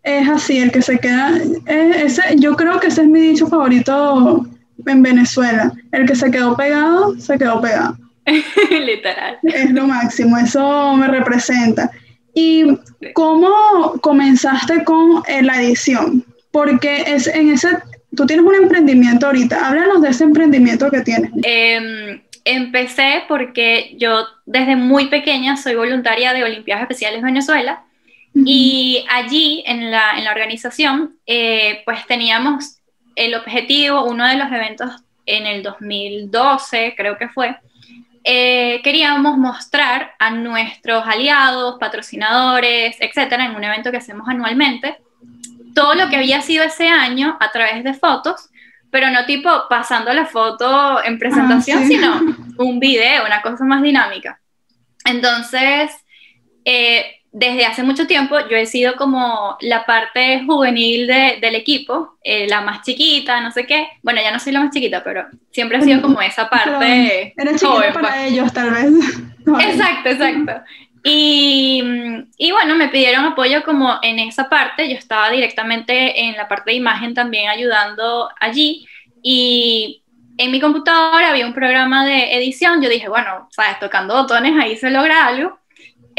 es 0.02 0.28
así, 0.28 0.58
el 0.58 0.72
que 0.72 0.82
se 0.82 0.98
queda, 0.98 1.32
ese, 1.68 2.22
yo 2.38 2.56
creo 2.56 2.80
que 2.80 2.88
ese 2.88 3.02
es 3.02 3.08
mi 3.08 3.20
dicho 3.20 3.48
favorito 3.48 4.48
en 4.86 5.04
Venezuela. 5.04 5.72
El 5.92 6.08
que 6.08 6.16
se 6.16 6.32
quedó 6.32 6.56
pegado, 6.56 7.20
se 7.20 7.38
quedó 7.38 7.62
pegado. 7.62 7.98
Literal. 8.70 9.40
Es 9.44 9.72
lo 9.72 9.88
máximo, 9.88 10.38
eso 10.38 10.96
me 10.96 11.08
representa. 11.08 11.92
¿Y 12.34 12.66
cómo 13.14 13.94
comenzaste 14.02 14.84
con 14.84 15.24
eh, 15.28 15.42
la 15.42 15.62
edición? 15.62 16.24
Porque 16.52 17.04
es, 17.08 17.28
en 17.28 17.52
ese, 17.52 17.70
tú 18.16 18.26
tienes 18.26 18.46
un 18.46 18.56
emprendimiento 18.56 19.28
ahorita, 19.28 19.68
háblanos 19.68 20.02
de 20.02 20.10
ese 20.10 20.24
emprendimiento 20.24 20.90
que 20.90 21.02
tienes. 21.02 21.32
Eh, 21.44 22.22
empecé 22.46 23.24
porque 23.28 23.96
yo 23.98 24.26
desde 24.46 24.76
muy 24.76 25.08
pequeña 25.08 25.58
soy 25.58 25.76
voluntaria 25.76 26.34
de 26.34 26.44
Olimpiadas 26.44 26.84
Especiales 26.84 27.22
Venezuela 27.22 27.84
y 28.34 29.06
allí 29.10 29.64
en 29.66 29.92
la, 29.92 30.18
en 30.18 30.24
la 30.24 30.32
organización 30.32 31.18
eh, 31.26 31.82
pues 31.86 32.06
teníamos 32.08 32.78
el 33.16 33.36
objetivo, 33.36 34.06
uno 34.06 34.28
de 34.28 34.36
los 34.36 34.52
eventos 34.52 34.92
en 35.26 35.46
el 35.46 35.62
2012 35.64 36.94
creo 36.96 37.18
que 37.18 37.30
fue, 37.30 37.56
eh, 38.32 38.82
queríamos 38.84 39.38
mostrar 39.38 40.14
a 40.20 40.30
nuestros 40.30 41.04
aliados, 41.08 41.80
patrocinadores, 41.80 42.96
etcétera, 43.00 43.46
en 43.46 43.56
un 43.56 43.64
evento 43.64 43.90
que 43.90 43.98
hacemos 43.98 44.28
anualmente, 44.28 44.98
todo 45.74 45.96
lo 45.96 46.10
que 46.10 46.18
había 46.18 46.42
sido 46.42 46.64
ese 46.64 46.88
año 46.88 47.38
a 47.40 47.52
través 47.52 47.84
de 47.84 47.96
fotos 47.96 48.50
pero 48.92 49.10
no 49.12 49.26
tipo 49.26 49.50
pasando 49.70 50.12
la 50.14 50.26
foto 50.26 51.04
en 51.04 51.20
presentación, 51.20 51.84
ah, 51.84 51.88
sino 51.88 52.22
un 52.58 52.80
video, 52.80 53.26
una 53.26 53.42
cosa 53.42 53.64
más 53.64 53.82
dinámica. 53.82 54.40
Entonces, 55.06 55.92
eh, 56.66 57.19
desde 57.32 57.66
hace 57.66 57.84
mucho 57.84 58.08
tiempo 58.08 58.38
yo 58.50 58.58
he 58.58 58.66
sido 58.66 58.96
como 58.96 59.58
la 59.62 59.86
parte 59.86 60.44
juvenil 60.46 61.08
del 61.08 61.56
equipo, 61.56 62.18
eh, 62.24 62.48
la 62.48 62.62
más 62.62 62.82
chiquita, 62.82 63.40
no 63.42 63.52
sé 63.52 63.66
qué. 63.66 63.88
Bueno, 64.02 64.22
ya 64.22 64.32
no 64.32 64.40
soy 64.40 64.54
la 64.54 64.62
más 64.62 64.74
chiquita, 64.74 65.04
pero 65.04 65.26
siempre 65.52 65.78
he 65.78 65.82
sido 65.82 66.02
como 66.02 66.22
esa 66.22 66.50
parte. 66.50 67.34
Eres 67.38 67.62
chiquita 67.62 67.94
para 67.94 68.10
pues. 68.10 68.32
ellos, 68.32 68.52
tal 68.54 68.72
vez. 68.72 68.94
exacto, 69.66 70.10
exacto. 70.10 70.54
Y, 71.04 71.82
y, 72.38 72.52
bueno, 72.52 72.76
me 72.76 72.90
pidieron 72.90 73.24
apoyo 73.24 73.64
como 73.64 74.00
en 74.02 74.20
esa 74.20 74.50
parte, 74.50 74.90
yo 74.90 74.96
estaba 74.96 75.30
directamente 75.32 76.26
en 76.26 76.36
la 76.36 76.48
parte 76.48 76.72
de 76.72 76.78
imagen 76.78 77.14
también 77.14 77.50
ayudando 77.50 78.30
allí 78.40 78.86
y 79.22 80.04
en 80.38 80.52
mi 80.52 80.60
computadora 80.60 81.30
había 81.30 81.46
un 81.46 81.54
programa 81.54 82.06
de 82.06 82.36
edición, 82.38 82.82
yo 82.82 82.90
dije, 82.90 83.10
bueno, 83.10 83.48
sabes, 83.52 83.80
tocando 83.80 84.16
botones 84.16 84.54
ahí 84.58 84.78
se 84.78 84.90
logra 84.90 85.28
algo. 85.28 85.59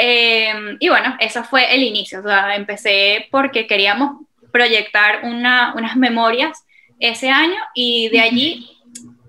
Eh, 0.03 0.79
y 0.79 0.89
bueno, 0.89 1.15
ese 1.21 1.43
fue 1.43 1.75
el 1.75 1.83
inicio, 1.83 2.21
o 2.21 2.23
sea, 2.23 2.57
empecé 2.57 3.29
porque 3.31 3.67
queríamos 3.67 4.23
proyectar 4.51 5.25
una, 5.25 5.75
unas 5.77 5.95
memorias 5.95 6.65
ese 6.99 7.29
año 7.29 7.59
y 7.75 8.09
de 8.09 8.21
allí 8.21 8.67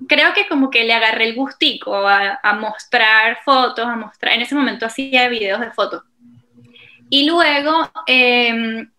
creo 0.08 0.34
que 0.34 0.48
como 0.48 0.70
que 0.70 0.86
le 0.86 0.94
agarré 0.94 1.26
el 1.26 1.36
gustico 1.36 2.08
a, 2.08 2.40
mostrar 2.54 3.40
fotos, 3.44 3.86
a 3.86 3.98
mostrar, 3.98 4.34
en 4.34 4.44
ese 4.44 4.56
momento 4.56 4.86
hacía 4.86 5.28
videos 5.28 5.60
de 5.60 5.72
fotos. 5.72 6.04
Y 7.10 7.26
luego, 7.26 7.92
em, 8.08 8.90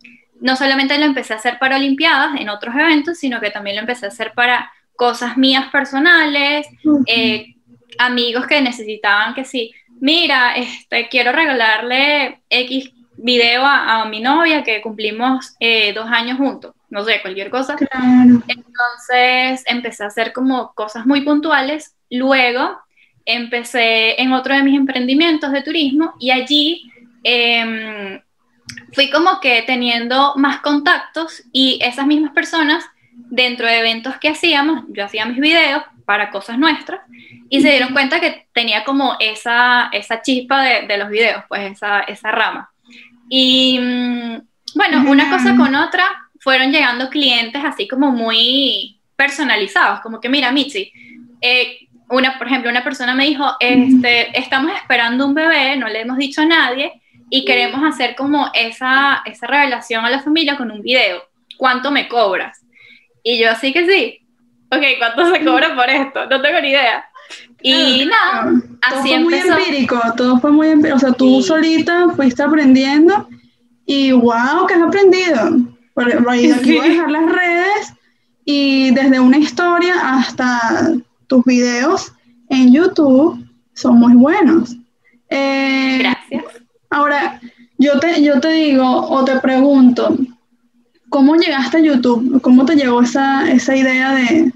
no 0.41 0.57
solamente 0.57 0.99
lo 0.99 1.07
empecé 1.07 1.33
a 1.33 1.37
hacer 1.37 1.59
para 1.59 1.77
Olimpiadas, 1.77 2.39
en 2.39 2.51
otros 2.51 2.75
eventos, 2.75 3.19
sino 3.19 3.41
que 3.41 3.51
también 3.51 3.77
lo 3.77 3.81
empecé 3.81 4.05
a 4.05 4.09
hacer 4.09 4.33
para 4.35 4.71
cosas 4.95 5.39
mías 5.39 5.71
personales, 5.71 6.67
eh, 7.07 7.55
amigos 7.99 8.47
que 8.47 8.61
necesitaban 8.61 9.35
que 9.35 9.45
sí, 9.45 9.73
mira, 10.03 10.55
este, 10.55 11.09
quiero 11.09 11.33
regalarle 11.33 12.43
X 12.51 12.93
video 13.17 13.65
a, 13.65 14.05
mi 14.05 14.21
novia 14.21 14.63
que 14.63 14.83
cumplimos 14.83 15.55
eh, 15.61 15.93
dos 15.93 16.07
años 16.11 16.39
juntos 16.39 16.75
no 16.93 17.05
sé, 17.05 17.23
cualquier 17.23 17.49
cosa. 17.49 17.75
Entonces 17.81 19.65
empecé 19.67 20.05
a 20.05 20.09
hacer 20.09 20.35
como 20.35 20.75
cosas 20.75 21.07
muy 21.07 21.23
puntuales. 21.23 21.97
Luego 22.11 22.79
empecé 23.25 24.21
en 24.21 24.35
otro 24.35 24.55
de 24.55 24.63
mis 24.63 24.77
emprendimientos 24.77 25.53
de 25.53 25.63
turismo 25.63 26.13
y 26.21 26.33
allí 26.33 26.93
em, 27.25 28.21
fui 28.93 29.11
como 29.11 29.41
que 29.41 29.63
teniendo 29.67 30.35
más 30.37 30.61
contactos 30.61 31.43
y 31.51 31.79
esas 31.81 32.07
mismas 32.07 32.33
personas 32.33 32.85
dentro 33.15 33.67
de 33.67 33.79
eventos 33.79 34.19
que 34.19 34.29
hacíamos, 34.29 34.85
yo 34.89 35.07
hacía 35.07 35.25
mis 35.25 35.41
videos 35.41 35.83
para 36.13 36.31
cosas 36.31 36.59
nuestras 36.59 37.01
y 37.49 37.63
se 37.63 37.71
dieron 37.71 37.95
cuenta 37.95 38.21
que 38.21 38.47
tenía 38.53 38.85
como 38.85 39.17
esa, 39.19 39.89
esa 39.93 40.21
chispa 40.21 40.63
de, 40.63 40.87
de 40.87 40.99
los 40.99 41.09
videos, 41.09 41.43
pues 41.49 41.73
esa, 41.73 42.01
esa 42.01 42.31
rama. 42.31 42.71
Y 43.31 43.79
mm, 43.81 44.37
bueno, 44.75 45.11
una 45.11 45.31
cosa 45.31 45.57
con 45.57 45.75
otra, 45.75 46.05
fueron 46.39 46.71
llegando 46.71 47.09
clientes 47.09 47.65
así 47.65 47.89
como 47.89 48.11
muy 48.11 49.01
personalizados, 49.17 50.01
como 50.01 50.21
que 50.21 50.29
mira, 50.29 50.53
Michi, 50.53 50.93
eh, 51.41 51.89
una, 52.11 52.37
por 52.37 52.47
ejemplo, 52.47 52.69
una 52.69 52.85
persona 52.85 53.15
me 53.15 53.25
dijo, 53.25 53.47
este, 53.59 54.39
estamos 54.39 54.71
esperando 54.75 55.27
un 55.27 55.33
bebé, 55.33 55.79
no 55.79 55.89
le 55.89 56.03
hemos 56.03 56.19
dicho 56.19 56.43
a 56.43 56.45
nadie, 56.45 56.93
y 57.31 57.47
queremos 57.47 57.83
hacer 57.85 58.17
como 58.17 58.51
esa, 58.53 59.23
esa 59.25 59.47
revelación 59.47 60.05
a 60.05 60.11
la 60.11 60.21
familia 60.21 60.59
con 60.59 60.71
un 60.71 60.83
video. 60.83 61.23
¿Cuánto 61.57 61.91
me 61.91 62.07
cobras? 62.07 62.61
Y 63.23 63.39
yo 63.39 63.51
así 63.51 63.73
que 63.73 63.87
sí. 63.87 64.22
Ok, 64.73 64.83
¿cuánto 64.99 65.31
se 65.31 65.45
cobra 65.45 65.77
por 65.77 65.89
esto? 65.91 66.27
No 66.31 66.41
tengo 66.41 66.61
ni 66.63 66.71
idea. 66.71 67.05
Y 67.61 68.07
nada, 68.07 68.53
así 68.81 69.11
todo 69.11 69.21
fue 69.21 69.21
muy 69.21 69.35
empírico, 69.35 70.01
todo 70.17 70.41
fue 70.41 70.51
muy 70.51 70.69
empírico. 70.69 70.97
O 70.97 70.99
sea, 70.99 71.13
tú 71.13 71.43
solita 71.43 72.09
fuiste 72.17 72.43
aprendiendo 72.43 73.29
y 73.85 74.13
wow, 74.13 74.67
que 74.67 74.75
has 74.75 74.83
aprendido. 74.83 75.59
Por, 75.95 76.11
aquí 76.11 76.79
voy 76.79 76.87
a 76.87 76.89
dejar 76.89 77.11
las 77.11 77.33
redes 77.33 77.95
y 78.47 78.93
desde 78.93 79.21
una 79.21 79.37
historia 79.37 79.95
hasta 80.17 80.95
tus 81.27 81.45
videos 81.45 82.13
en 82.49 82.73
YouTube 82.73 83.47
son 83.75 83.97
muy 83.97 84.15
buenos. 84.15 84.75
Eh, 85.29 85.99
Gracias. 85.99 86.45
Ahora, 86.89 87.41
yo 87.77 88.01
te, 88.01 88.23
yo 88.23 88.41
te 88.41 88.49
digo 88.49 88.87
o 88.87 89.23
te 89.25 89.39
pregunto, 89.41 90.17
¿cómo 91.11 91.37
llegaste 91.37 91.77
a 91.77 91.81
YouTube? 91.81 92.41
¿Cómo 92.41 92.65
te 92.65 92.75
llegó 92.75 93.03
esa, 93.03 93.51
esa 93.51 93.77
idea 93.77 94.15
de, 94.15 94.53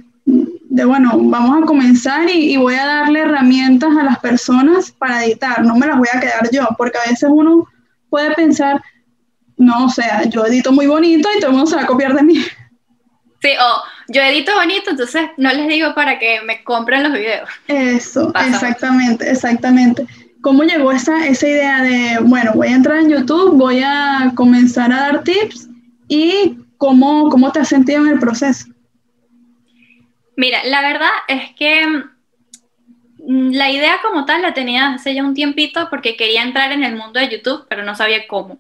de, 0.76 0.85
bueno, 0.85 1.12
vamos 1.14 1.62
a 1.62 1.66
comenzar 1.66 2.28
y, 2.28 2.52
y, 2.52 2.56
voy 2.59 2.75
a 2.75 2.85
darle 2.85 3.21
herramientas 3.21 3.97
a 3.97 4.04
las 4.04 4.18
personas 4.18 4.90
para 4.92 5.25
editar, 5.25 5.64
no 5.64 5.75
me 5.75 5.87
las 5.87 5.97
voy 5.97 6.09
a 6.12 6.21
quedar 6.21 6.50
yo, 6.52 6.68
porque 6.76 6.99
a 6.99 7.11
veces 7.11 7.30
uno 7.33 7.66
puede 8.11 8.33
pensar, 8.35 8.83
no, 9.56 9.87
o 9.87 9.88
sea, 9.88 10.25
yo 10.25 10.45
edito 10.45 10.73
muy 10.73 10.87
bonito 10.87 11.28
y 11.35 11.40
todo 11.40 11.50
el 11.50 11.56
mundo 11.56 11.71
se 11.71 11.76
va 11.76 11.83
a 11.83 11.87
copiar 11.87 12.14
de 12.14 12.23
mí. 12.23 12.38
Sí, 13.42 13.50
o 13.61 14.12
yo 14.12 14.23
edito 14.23 14.54
bonito, 14.54 14.90
entonces 14.90 15.28
no 15.37 15.52
les 15.52 15.68
digo 15.68 15.95
para 15.95 16.18
que 16.18 16.40
me 16.40 16.64
compren 16.64 17.02
los 17.02 17.12
videos. 17.12 17.49
Eso, 17.68 18.33
exactamente, 18.35 19.30
exactamente. 19.30 20.06
¿Cómo 20.40 20.62
llegó 20.62 20.90
esa, 20.90 21.26
esa 21.26 21.47
idea 21.47 21.83
de, 21.83 22.18
bueno, 22.23 22.52
voy 22.54 22.68
a 22.68 22.76
entrar 22.76 22.97
en 22.97 23.11
YouTube, 23.11 23.56
voy 23.56 23.83
a 23.85 24.33
comenzar 24.35 24.90
a 24.90 25.00
dar 25.00 25.23
tips 25.23 25.68
y 26.09 26.59
cómo, 26.78 27.28
cómo 27.28 27.52
te 27.52 27.61
has 27.61 27.68
sentido 27.68 28.06
en 28.06 28.12
el 28.12 28.18
proceso? 28.18 28.66
Mira, 30.37 30.62
la 30.64 30.83
verdad 30.83 31.11
es 31.28 31.52
que 31.55 31.87
mm, 31.87 33.52
la 33.52 33.71
idea 33.71 33.99
como 34.02 34.25
tal 34.26 34.43
la 34.43 34.55
tenía 34.55 34.93
hace 34.93 35.14
ya 35.14 35.25
un 35.25 35.35
tiempito 35.35 35.88
porque 35.90 36.16
quería 36.16 36.43
entrar 36.43 36.73
en 36.73 36.85
el 36.85 36.95
mundo 36.95 37.19
de 37.19 37.28
YouTube, 37.28 37.66
pero 37.69 37.83
no 37.83 37.95
sabía 37.95 38.26
cómo. 38.28 38.59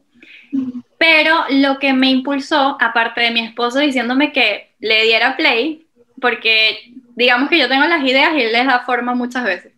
Pero 0.98 1.44
lo 1.50 1.78
que 1.78 1.92
me 1.92 2.10
impulsó, 2.10 2.76
aparte 2.80 3.20
de 3.20 3.30
mi 3.30 3.40
esposo 3.40 3.78
diciéndome 3.80 4.32
que 4.32 4.72
le 4.80 5.04
diera 5.04 5.36
play, 5.36 5.86
porque 6.20 6.92
digamos 7.14 7.50
que 7.50 7.58
yo 7.58 7.68
tengo 7.68 7.84
las 7.84 8.02
ideas 8.02 8.32
y 8.34 8.40
él 8.40 8.52
les 8.52 8.66
da 8.66 8.80
forma 8.80 9.14
muchas 9.14 9.44
veces. 9.44 9.72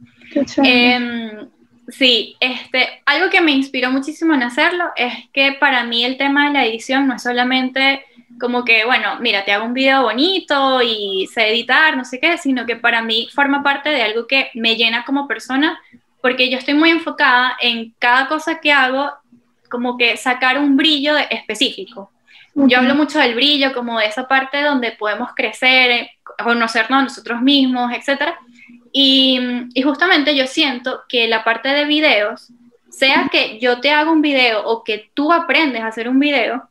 Eh, 0.62 1.48
sí, 1.88 2.36
este, 2.38 3.02
algo 3.06 3.30
que 3.30 3.40
me 3.40 3.52
inspiró 3.52 3.90
muchísimo 3.90 4.34
en 4.34 4.44
hacerlo 4.44 4.84
es 4.94 5.12
que 5.32 5.52
para 5.52 5.84
mí 5.84 6.04
el 6.04 6.16
tema 6.16 6.46
de 6.46 6.52
la 6.52 6.66
edición 6.66 7.08
no 7.08 7.16
es 7.16 7.22
solamente 7.22 8.04
como 8.38 8.64
que, 8.64 8.84
bueno, 8.84 9.18
mira, 9.20 9.44
te 9.44 9.52
hago 9.52 9.64
un 9.64 9.74
video 9.74 10.02
bonito 10.02 10.80
y 10.82 11.28
sé 11.32 11.50
editar, 11.50 11.96
no 11.96 12.04
sé 12.04 12.20
qué, 12.20 12.38
sino 12.38 12.66
que 12.66 12.76
para 12.76 13.02
mí 13.02 13.28
forma 13.34 13.62
parte 13.62 13.90
de 13.90 14.02
algo 14.02 14.26
que 14.26 14.50
me 14.54 14.76
llena 14.76 15.04
como 15.04 15.26
persona, 15.26 15.80
porque 16.20 16.50
yo 16.50 16.58
estoy 16.58 16.74
muy 16.74 16.90
enfocada 16.90 17.56
en 17.60 17.94
cada 17.98 18.28
cosa 18.28 18.60
que 18.60 18.72
hago 18.72 19.10
como 19.70 19.96
que 19.96 20.16
sacar 20.16 20.58
un 20.58 20.76
brillo 20.76 21.16
específico. 21.30 22.10
Yo 22.54 22.78
hablo 22.78 22.94
mucho 22.96 23.20
del 23.20 23.34
brillo, 23.34 23.72
como 23.72 23.98
de 24.00 24.06
esa 24.06 24.26
parte 24.26 24.62
donde 24.62 24.92
podemos 24.92 25.30
crecer, 25.36 25.90
eh, 25.90 26.10
conocernos 26.42 26.98
a 26.98 27.02
nosotros 27.04 27.40
mismos, 27.40 27.92
etc. 27.92 28.34
Y, 28.92 29.38
y, 29.74 29.82
justamente 29.82 30.34
yo 30.34 30.46
siento 30.46 31.02
que 31.08 31.28
la 31.28 31.44
parte 31.44 31.68
de 31.68 31.84
videos, 31.84 32.48
sea 32.90 33.28
que 33.30 33.60
yo 33.60 33.80
te 33.80 33.92
haga 33.92 34.10
un 34.10 34.22
video 34.22 34.64
o 34.64 34.82
que 34.82 35.10
tú 35.14 35.32
aprendes 35.32 35.82
a 35.82 35.88
hacer 35.88 36.08
un 36.08 36.18
video, 36.18 36.68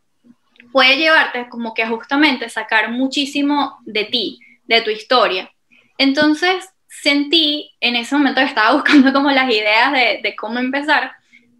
puede 0.71 0.97
llevarte 0.97 1.47
como 1.49 1.73
que 1.73 1.85
justamente 1.87 2.49
sacar 2.49 2.91
muchísimo 2.91 3.77
de 3.85 4.05
ti, 4.05 4.39
de 4.65 4.81
tu 4.81 4.89
historia. 4.89 5.51
Entonces 5.97 6.69
sentí 6.87 7.75
en 7.79 7.95
ese 7.95 8.15
momento 8.15 8.41
que 8.41 8.47
estaba 8.47 8.73
buscando 8.73 9.13
como 9.13 9.31
las 9.31 9.49
ideas 9.49 9.91
de, 9.91 10.19
de 10.21 10.35
cómo 10.35 10.59
empezar, 10.59 11.11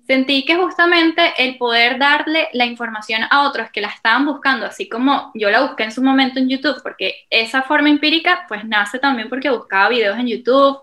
sentí 0.08 0.46
que 0.46 0.56
justamente 0.56 1.34
el 1.38 1.58
poder 1.58 2.00
darle 2.00 2.48
la 2.54 2.66
información 2.66 3.22
a 3.30 3.48
otros 3.48 3.70
que 3.72 3.82
la 3.82 3.90
estaban 3.90 4.26
buscando, 4.26 4.66
así 4.66 4.88
como 4.88 5.32
yo 5.34 5.50
la 5.50 5.62
busqué 5.62 5.84
en 5.84 5.92
su 5.92 6.02
momento 6.02 6.40
en 6.40 6.48
YouTube, 6.48 6.82
porque 6.82 7.26
esa 7.30 7.62
forma 7.62 7.90
empírica 7.90 8.46
pues 8.48 8.64
nace 8.66 9.00
también 9.00 9.28
porque 9.28 9.50
buscaba 9.50 9.90
videos 9.90 10.18
en 10.18 10.28
YouTube, 10.28 10.80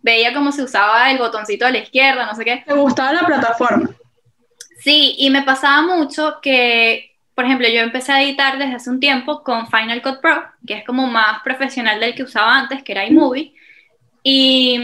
veía 0.00 0.32
cómo 0.32 0.52
se 0.52 0.62
usaba 0.62 1.10
el 1.10 1.18
botoncito 1.18 1.66
a 1.66 1.70
la 1.70 1.78
izquierda, 1.78 2.24
no 2.24 2.34
sé 2.34 2.44
qué. 2.44 2.64
¿Te 2.66 2.74
gustaba 2.74 3.12
la 3.12 3.26
plataforma? 3.26 3.90
Sí, 4.78 5.16
y 5.18 5.28
me 5.30 5.42
pasaba 5.42 5.82
mucho 5.82 6.38
que, 6.40 7.17
por 7.38 7.44
ejemplo, 7.44 7.68
yo 7.68 7.82
empecé 7.82 8.10
a 8.10 8.20
editar 8.20 8.58
desde 8.58 8.74
hace 8.74 8.90
un 8.90 8.98
tiempo 8.98 9.44
con 9.44 9.68
Final 9.68 10.02
Cut 10.02 10.20
Pro, 10.20 10.42
que 10.66 10.74
es 10.74 10.84
como 10.84 11.06
más 11.06 11.40
profesional 11.44 12.00
del 12.00 12.16
que 12.16 12.24
usaba 12.24 12.58
antes, 12.58 12.82
que 12.82 12.90
era 12.90 13.06
iMovie, 13.06 13.54
y 14.24 14.80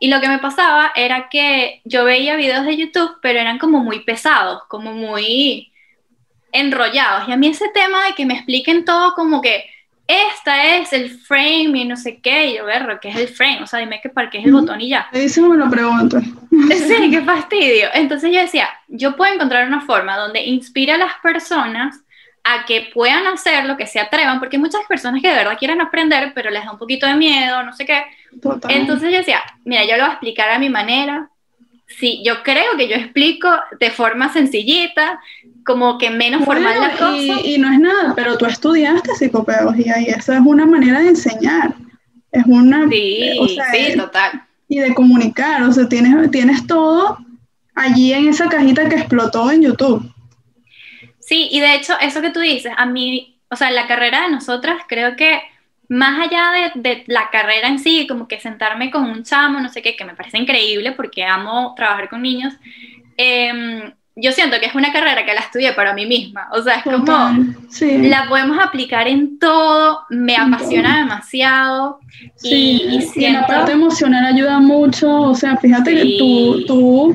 y 0.00 0.08
lo 0.08 0.20
que 0.20 0.28
me 0.28 0.38
pasaba 0.38 0.92
era 0.94 1.28
que 1.30 1.80
yo 1.84 2.04
veía 2.04 2.36
videos 2.36 2.66
de 2.66 2.76
YouTube, 2.76 3.18
pero 3.22 3.38
eran 3.38 3.58
como 3.58 3.78
muy 3.78 4.00
pesados, 4.00 4.62
como 4.68 4.92
muy 4.92 5.72
enrollados. 6.52 7.28
Y 7.28 7.32
a 7.32 7.36
mí 7.36 7.46
ese 7.46 7.68
tema 7.68 8.06
de 8.06 8.14
que 8.14 8.26
me 8.26 8.34
expliquen 8.34 8.84
todo 8.84 9.14
como 9.14 9.40
que 9.40 9.64
esta 10.06 10.76
es 10.76 10.92
el 10.92 11.10
frame 11.10 11.78
y 11.78 11.84
no 11.86 11.96
sé 11.96 12.20
qué, 12.20 12.48
y 12.48 12.56
yo 12.56 12.66
ver 12.66 12.98
qué 13.00 13.08
es 13.08 13.16
el 13.16 13.28
frame, 13.28 13.62
o 13.62 13.66
sea, 13.66 13.80
dime 13.80 14.00
que 14.02 14.10
para 14.10 14.28
qué 14.28 14.38
es 14.38 14.44
el 14.44 14.52
botón 14.52 14.80
y 14.80 14.90
ya. 14.90 15.08
Me 15.12 15.56
lo 15.56 15.70
pregunto. 15.70 16.18
Sí, 16.50 17.10
qué 17.10 17.20
fastidio. 17.22 17.88
Entonces 17.94 18.32
yo 18.32 18.40
decía, 18.40 18.68
yo 18.86 19.16
puedo 19.16 19.32
encontrar 19.34 19.66
una 19.66 19.80
forma 19.80 20.16
donde 20.16 20.44
inspire 20.44 20.92
a 20.92 20.98
las 20.98 21.14
personas 21.20 22.00
a 22.44 22.64
que 22.66 22.90
puedan 22.92 23.26
hacer 23.26 23.64
lo 23.64 23.76
que 23.76 23.86
se 23.86 23.98
atrevan, 23.98 24.38
porque 24.38 24.56
hay 24.56 24.62
muchas 24.62 24.82
personas 24.86 25.20
que 25.20 25.28
de 25.28 25.34
verdad 25.34 25.58
quieren 25.58 25.80
aprender, 25.80 26.32
pero 26.34 26.50
les 26.50 26.64
da 26.64 26.72
un 26.72 26.78
poquito 26.78 27.06
de 27.06 27.14
miedo, 27.14 27.62
no 27.62 27.72
sé 27.72 27.86
qué. 27.86 28.04
Entonces 28.68 29.10
yo 29.10 29.18
decía, 29.18 29.42
mira, 29.64 29.84
yo 29.84 29.96
lo 29.96 30.02
voy 30.02 30.10
a 30.10 30.12
explicar 30.12 30.50
a 30.50 30.58
mi 30.58 30.68
manera. 30.68 31.30
Sí, 31.86 32.22
yo 32.24 32.42
creo 32.42 32.76
que 32.76 32.88
yo 32.88 32.96
explico 32.96 33.50
de 33.80 33.90
forma 33.90 34.32
sencillita, 34.32 35.20
como 35.64 35.98
que 35.98 36.10
menos 36.10 36.44
formal 36.44 36.80
la 36.80 36.92
cosa. 36.92 37.40
Y, 37.42 37.58
no 37.58 37.72
es 37.72 37.80
nada, 37.80 38.14
pero 38.14 38.36
tú 38.36 38.46
estudiaste 38.46 39.14
psicopedagogía 39.14 40.00
y 40.00 40.06
esa 40.06 40.36
es 40.36 40.42
una 40.44 40.66
manera 40.66 41.00
de 41.00 41.08
enseñar. 41.08 41.74
Es 42.30 42.44
una. 42.46 42.88
Sí, 42.88 43.38
sí, 43.72 43.96
total. 43.96 44.42
Y 44.68 44.78
de 44.78 44.94
comunicar, 44.94 45.62
o 45.62 45.72
sea, 45.72 45.88
tienes, 45.88 46.30
tienes 46.30 46.66
todo 46.66 47.18
allí 47.74 48.12
en 48.12 48.28
esa 48.28 48.48
cajita 48.48 48.88
que 48.88 48.96
explotó 48.96 49.50
en 49.50 49.62
YouTube. 49.62 50.10
Sí, 51.20 51.48
y 51.50 51.60
de 51.60 51.74
hecho, 51.74 51.94
eso 52.00 52.20
que 52.20 52.30
tú 52.30 52.40
dices, 52.40 52.72
a 52.76 52.86
mí, 52.86 53.38
o 53.50 53.56
sea, 53.56 53.70
la 53.70 53.86
carrera 53.86 54.22
de 54.22 54.30
nosotras, 54.30 54.82
creo 54.88 55.16
que 55.16 55.40
más 55.88 56.28
allá 56.28 56.70
de, 56.74 57.04
la 57.06 57.30
carrera 57.30 57.68
en 57.68 57.78
sí, 57.78 58.06
como 58.06 58.28
que 58.28 58.40
sentarme 58.40 58.90
con 58.90 59.04
un 59.04 59.22
chamo, 59.22 59.60
no 59.60 59.68
sé 59.68 59.82
qué, 59.82 59.96
que 59.96 60.04
me 60.04 60.14
parece 60.14 60.38
increíble 60.38 60.92
porque 60.92 61.24
amo 61.24 61.74
trabajar 61.76 62.08
con 62.08 62.22
niños, 62.22 62.54
em, 63.16 63.92
yo 64.16 64.32
siento 64.32 64.58
que 64.60 64.66
es 64.66 64.74
una 64.74 64.92
carrera 64.92 65.24
que 65.26 65.34
la 65.34 65.40
estudié 65.40 65.72
para 65.72 65.92
mí 65.92 66.06
misma. 66.06 66.48
O 66.52 66.62
sea, 66.62 66.76
es 66.76 66.82
como, 66.84 67.04
la 67.04 68.28
podemos 68.28 68.58
aplicar 68.62 69.08
en 69.08 69.38
todo, 69.38 70.00
me 70.10 70.36
apasiona 70.36 70.98
demasiado. 70.98 71.98
Sí, 72.36 72.82
y, 72.88 73.02
siento... 73.02 73.40
la 73.40 73.46
parte 73.46 73.72
emocional 73.72 74.24
ayuda 74.24 74.60
mucho, 74.60 75.10
o 75.10 75.34
sea, 75.34 75.56
fíjate 75.56 75.94
que 75.94 76.16
tú, 76.18 76.64
tú 76.66 77.14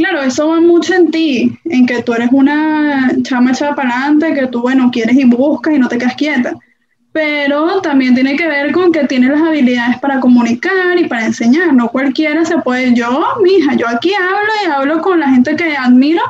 Claro, 0.00 0.22
eso 0.22 0.48
va 0.48 0.62
mucho 0.62 0.94
en 0.94 1.10
ti, 1.10 1.58
en 1.66 1.84
que 1.84 2.02
tú 2.02 2.14
eres 2.14 2.30
una 2.32 3.10
chama 3.22 3.50
echada 3.50 3.74
para 3.74 3.90
adelante, 3.90 4.32
que 4.32 4.46
tú, 4.46 4.62
bueno, 4.62 4.90
quieres 4.90 5.14
y 5.14 5.24
buscas 5.24 5.74
y 5.74 5.78
no 5.78 5.88
te 5.88 5.98
quedas 5.98 6.14
quieta. 6.14 6.54
Pero 7.12 7.80
también 7.80 8.14
tiene 8.14 8.36
que 8.36 8.46
ver 8.46 8.70
con 8.70 8.92
que 8.92 9.04
tienes 9.06 9.30
las 9.30 9.42
habilidades 9.42 9.98
para 9.98 10.20
comunicar 10.20 10.98
y 10.98 11.08
para 11.08 11.26
enseñar. 11.26 11.72
No 11.74 11.88
cualquiera 11.88 12.44
se 12.44 12.58
puede. 12.58 12.94
Yo, 12.94 13.26
mija, 13.42 13.74
yo 13.74 13.88
aquí 13.88 14.12
hablo 14.14 14.52
y 14.64 14.70
hablo 14.70 15.00
con 15.00 15.18
la 15.18 15.28
gente 15.28 15.56
que 15.56 15.76
admiro, 15.76 16.22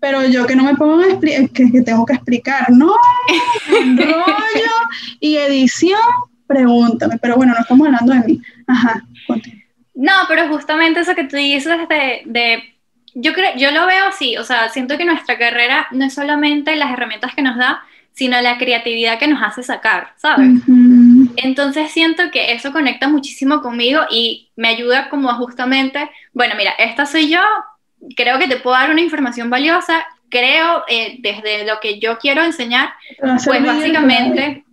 pero 0.00 0.26
yo 0.26 0.46
que 0.46 0.56
no 0.56 0.64
me 0.64 0.74
puedo 0.74 1.02
explicar, 1.02 1.50
que, 1.50 1.70
que, 1.70 1.82
tengo 1.82 2.06
que 2.06 2.14
explicar, 2.14 2.70
no, 2.70 2.94
rollo 3.96 4.72
y 5.20 5.36
edición, 5.36 6.00
pregúntame. 6.46 7.18
Pero 7.20 7.36
bueno, 7.36 7.52
no 7.52 7.60
estamos 7.60 7.86
hablando 7.86 8.12
de 8.14 8.20
mí. 8.20 8.42
Ajá, 8.66 9.04
No, 9.94 10.12
pero 10.28 10.48
justamente 10.48 11.00
eso 11.00 11.14
que 11.14 11.24
tú 11.24 11.36
dices 11.36 11.76
de, 11.88 12.22
de 12.24 12.72
yo, 13.14 13.32
creo, 13.32 13.54
yo 13.56 13.70
lo 13.70 13.86
veo 13.86 14.06
así, 14.06 14.36
o 14.36 14.44
sea, 14.44 14.68
siento 14.70 14.96
que 14.96 15.04
nuestra 15.04 15.38
carrera 15.38 15.86
no 15.90 16.04
es 16.04 16.14
solamente 16.14 16.74
las 16.76 16.90
herramientas 16.90 17.34
que 17.34 17.42
nos 17.42 17.56
da, 17.56 17.82
sino 18.12 18.40
la 18.40 18.58
creatividad 18.58 19.18
que 19.18 19.26
nos 19.26 19.42
hace 19.42 19.62
sacar, 19.62 20.12
¿sabes? 20.16 20.50
Entonces 21.36 21.90
siento 21.90 22.30
que 22.30 22.52
eso 22.52 22.72
conecta 22.72 23.08
muchísimo 23.08 23.62
conmigo 23.62 24.02
y 24.10 24.50
me 24.56 24.68
ayuda 24.68 25.08
como 25.08 25.32
justamente, 25.34 26.10
bueno, 26.32 26.54
mira, 26.56 26.72
esta 26.78 27.06
soy 27.06 27.28
yo, 27.28 27.40
creo 28.16 28.38
que 28.38 28.48
te 28.48 28.56
puedo 28.56 28.76
dar 28.76 28.90
una 28.90 29.00
información 29.00 29.48
valiosa, 29.48 30.04
creo, 30.28 30.84
eh, 30.88 31.16
desde 31.20 31.64
lo 31.64 31.80
que 31.80 31.98
yo 31.98 32.18
quiero 32.18 32.42
enseñar, 32.42 32.90
pues 33.18 33.64
básicamente 33.64 34.64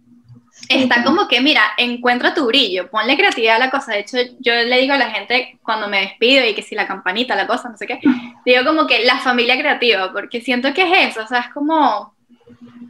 está 0.67 1.03
como 1.03 1.27
que, 1.27 1.41
mira, 1.41 1.63
encuentra 1.77 2.33
tu 2.33 2.45
brillo, 2.45 2.89
ponle 2.89 3.17
creatividad 3.17 3.55
a 3.55 3.59
la 3.59 3.71
cosa. 3.71 3.93
De 3.93 3.99
hecho, 3.99 4.17
yo 4.39 4.53
le 4.53 4.79
digo 4.79 4.93
a 4.93 4.97
la 4.97 5.11
gente 5.11 5.57
cuando 5.63 5.87
me 5.87 6.01
despido 6.01 6.45
y 6.45 6.53
que 6.53 6.61
si 6.61 6.75
la 6.75 6.87
campanita, 6.87 7.35
la 7.35 7.47
cosa, 7.47 7.69
no 7.69 7.77
sé 7.77 7.87
qué, 7.87 7.99
digo 8.45 8.65
como 8.65 8.85
que 8.85 9.03
la 9.05 9.17
familia 9.19 9.57
creativa, 9.57 10.11
porque 10.11 10.41
siento 10.41 10.73
que 10.73 10.83
es 10.83 11.11
eso, 11.11 11.23
o 11.23 11.27
sea, 11.27 11.39
es 11.39 11.49
como, 11.53 12.13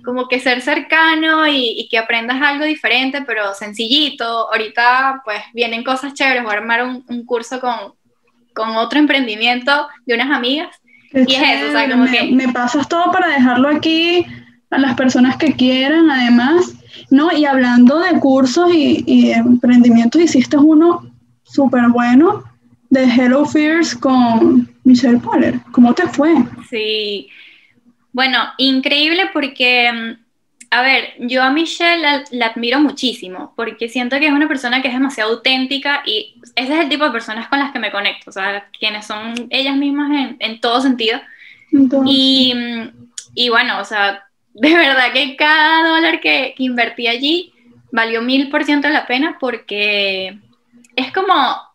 como 0.04 0.28
que 0.28 0.40
ser 0.40 0.62
cercano 0.62 1.48
y, 1.48 1.88
que 1.90 1.98
aprendas 1.98 2.42
algo 2.42 2.66
diferente, 2.66 3.22
pero 3.22 3.54
sencillito. 3.54 4.52
Ahorita, 4.52 5.22
pues, 5.26 5.40
vienen 5.54 5.84
cosas 5.84 6.14
chéveres, 6.14 6.44
voy 6.44 6.54
a 6.54 6.58
armar 6.58 6.84
un, 6.84 7.26
curso 7.26 7.60
con, 7.60 7.76
con 8.54 8.76
otro 8.78 9.00
emprendimiento 9.00 9.88
de 10.06 10.16
unas 10.16 10.32
amigas. 10.32 10.76
y 11.14 11.34
es 11.34 11.42
eso, 11.42 11.70
o 11.70 11.72
sea, 11.72 11.90
como 11.90 12.06
me, 12.06 12.12
que... 12.12 12.32
Me 12.32 12.54
pasas 12.54 12.88
todo 12.88 13.12
para 13.12 13.28
dejarlo 13.28 13.70
aquí 13.70 14.26
a 14.70 14.78
las 14.78 14.96
personas 14.96 15.38
que 15.38 15.54
quieran, 15.54 16.10
además 16.12 16.76
no, 17.10 17.36
y 17.36 17.46
hablando 17.46 18.00
de 18.00 18.20
cursos 18.20 18.72
y, 18.74 19.32
emprendimientos, 19.32 20.22
hiciste 20.22 20.58
uno 20.58 21.10
súper 21.44 21.90
bueno 21.90 22.44
de 22.90 23.04
Hello 23.04 23.46
Fears 23.46 23.96
con 23.96 24.70
Michelle 24.84 25.20
Poller. 25.20 25.60
¿Cómo 25.72 25.94
te 25.94 26.08
fue? 26.08 26.34
Sí, 26.70 27.28
bueno, 28.12 28.40
increíble 28.58 29.30
porque, 29.34 29.92
mm, 29.92 30.26
a 30.72 30.82
ver, 30.82 31.14
yo 31.20 31.44
a 31.44 31.52
Michelle 31.52 32.26
la, 32.32 32.46
admiro 32.48 32.80
muchísimo 32.80 33.54
porque 33.56 33.90
siento 33.90 34.20
que 34.20 34.28
es 34.28 34.34
una 34.34 34.48
persona 34.48 34.82
que 34.82 34.88
es 34.88 34.94
demasiado 34.94 35.32
auténtica 35.32 36.02
y 36.06 36.36
ese 36.56 36.74
es 36.74 36.80
el 36.80 36.90
tipo 36.90 37.06
de 37.06 37.12
personas 37.12 37.48
con 37.48 37.60
las 37.60 37.72
que 37.72 37.80
me 37.80 37.92
conecto, 37.92 38.30
o 38.30 38.34
sea, 38.34 38.68
quienes 38.78 39.06
son 39.06 39.34
ellas 39.50 39.76
mismas 39.76 40.36
en, 40.40 40.62
todo 40.62 40.82
sentido. 40.82 41.20
Y, 42.06 42.54
mm, 42.56 43.10
y 43.36 43.50
bueno, 43.50 43.80
o 43.80 43.86
sea, 43.86 44.24
de 44.54 44.74
verdad 44.74 45.14
que 45.14 45.36
cada 45.36 45.88
dólar 45.88 46.20
que, 46.20 46.56
invertí 46.58 47.08
allí 47.08 47.54
valió 47.92 48.22
mil 48.22 48.50
por 48.50 48.66
ciento 48.66 48.90
la 48.90 49.08
pena 49.08 49.38
porque 49.40 50.38
es 50.96 51.12
como 51.12 51.34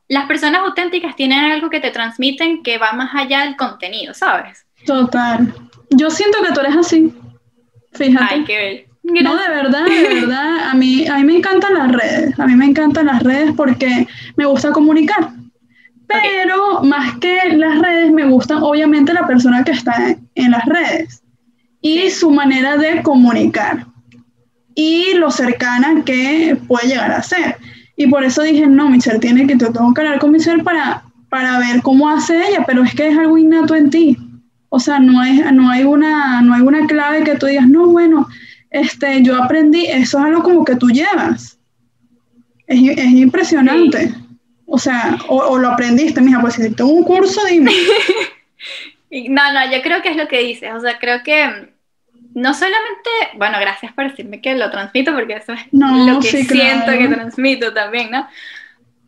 las 0.08 0.26
personas 0.26 0.60
auténticas 0.62 1.16
tienen 1.16 1.44
algo 1.44 1.70
que 1.70 1.80
te 1.80 1.90
transmiten 1.90 2.62
que 2.62 2.78
va 2.78 2.92
más 2.92 3.14
allá 3.14 3.40
del 3.40 3.56
contenido, 3.56 4.14
¿sabes? 4.14 4.66
Total. 4.86 5.52
Yo 5.90 6.10
siento 6.10 6.38
que 6.42 6.52
tú 6.52 6.60
eres 6.60 6.76
así. 6.76 7.12
Fíjate. 7.92 8.26
Ay, 8.28 8.44
qué 8.44 8.88
No, 9.02 9.36
de 9.36 9.48
verdad, 9.48 9.84
de 9.84 10.14
verdad. 10.14 10.68
A 10.70 10.74
mí, 10.74 11.06
a 11.06 11.16
mí 11.18 11.24
me 11.24 11.36
encantan 11.36 11.74
las 11.74 11.92
redes. 11.92 12.38
A 12.38 12.46
mí 12.46 12.54
me 12.54 12.66
encantan 12.66 13.06
las 13.06 13.22
redes 13.22 13.52
porque 13.56 14.06
me 14.36 14.46
gusta 14.46 14.72
comunicar. 14.72 15.30
Pero 16.06 16.82
más 16.82 17.18
que 17.18 17.56
las 17.56 17.78
redes, 17.80 18.12
me 18.12 18.26
gustan 18.26 18.62
obviamente 18.62 19.14
la 19.14 19.26
persona 19.26 19.64
que 19.64 19.72
está 19.72 20.16
en 20.34 20.50
las 20.50 20.64
redes 20.66 21.22
y 21.80 22.10
su 22.10 22.30
manera 22.30 22.76
de 22.76 23.02
comunicar 23.02 23.86
y 24.74 25.14
lo 25.14 25.30
cercana 25.30 26.02
que 26.04 26.58
puede 26.66 26.88
llegar 26.88 27.12
a 27.12 27.22
ser. 27.22 27.56
Y 27.96 28.06
por 28.08 28.24
eso 28.24 28.42
dije, 28.42 28.66
no, 28.66 28.88
Michelle, 28.88 29.18
tiene 29.18 29.46
que, 29.46 29.56
te 29.56 29.66
tengo 29.66 29.94
que 29.94 30.00
hablar 30.00 30.18
con 30.18 30.32
Michelle 30.32 30.62
para, 30.62 31.04
para 31.28 31.58
ver 31.58 31.80
cómo 31.82 32.08
hace 32.08 32.48
ella, 32.48 32.64
pero 32.66 32.82
es 32.82 32.94
que 32.94 33.08
es 33.08 33.18
algo 33.18 33.38
innato 33.38 33.74
en 33.74 33.90
ti. 33.90 34.16
O 34.76 34.80
sea, 34.80 34.98
no, 34.98 35.22
es, 35.22 35.52
no, 35.52 35.70
hay 35.70 35.84
una, 35.84 36.42
no 36.42 36.52
hay 36.52 36.60
una 36.60 36.84
clave 36.88 37.22
que 37.22 37.36
tú 37.36 37.46
digas, 37.46 37.68
no, 37.68 37.86
bueno, 37.86 38.26
este, 38.70 39.22
yo 39.22 39.40
aprendí, 39.40 39.86
eso 39.86 40.18
es 40.18 40.24
algo 40.24 40.42
como 40.42 40.64
que 40.64 40.74
tú 40.74 40.88
llevas. 40.88 41.60
Es, 42.66 42.80
es 42.98 43.10
impresionante. 43.12 44.12
O 44.66 44.76
sea, 44.76 45.16
o, 45.28 45.56
lo 45.58 45.68
aprendiste, 45.68 46.20
mija, 46.20 46.40
pues 46.40 46.54
si 46.54 46.74
tengo 46.74 46.90
un 46.90 47.04
curso, 47.04 47.40
dime. 47.48 47.70
no, 49.28 49.52
no, 49.52 49.70
yo 49.70 49.80
creo 49.80 50.02
que 50.02 50.08
es 50.08 50.16
lo 50.16 50.26
que 50.26 50.40
dices. 50.40 50.72
O 50.74 50.80
sea, 50.80 50.98
creo 50.98 51.22
que 51.22 51.68
no 52.34 52.52
solamente, 52.52 53.10
bueno, 53.36 53.60
gracias 53.60 53.92
por 53.92 54.10
decirme 54.10 54.40
que 54.40 54.56
lo 54.56 54.72
transmito, 54.72 55.14
porque 55.14 55.34
eso 55.34 55.52
es 55.52 55.60
lo 55.70 56.18
que 56.18 56.42
siento 56.42 56.90
que 56.98 57.06
transmito 57.06 57.72
también, 57.72 58.10
¿no? 58.10 58.26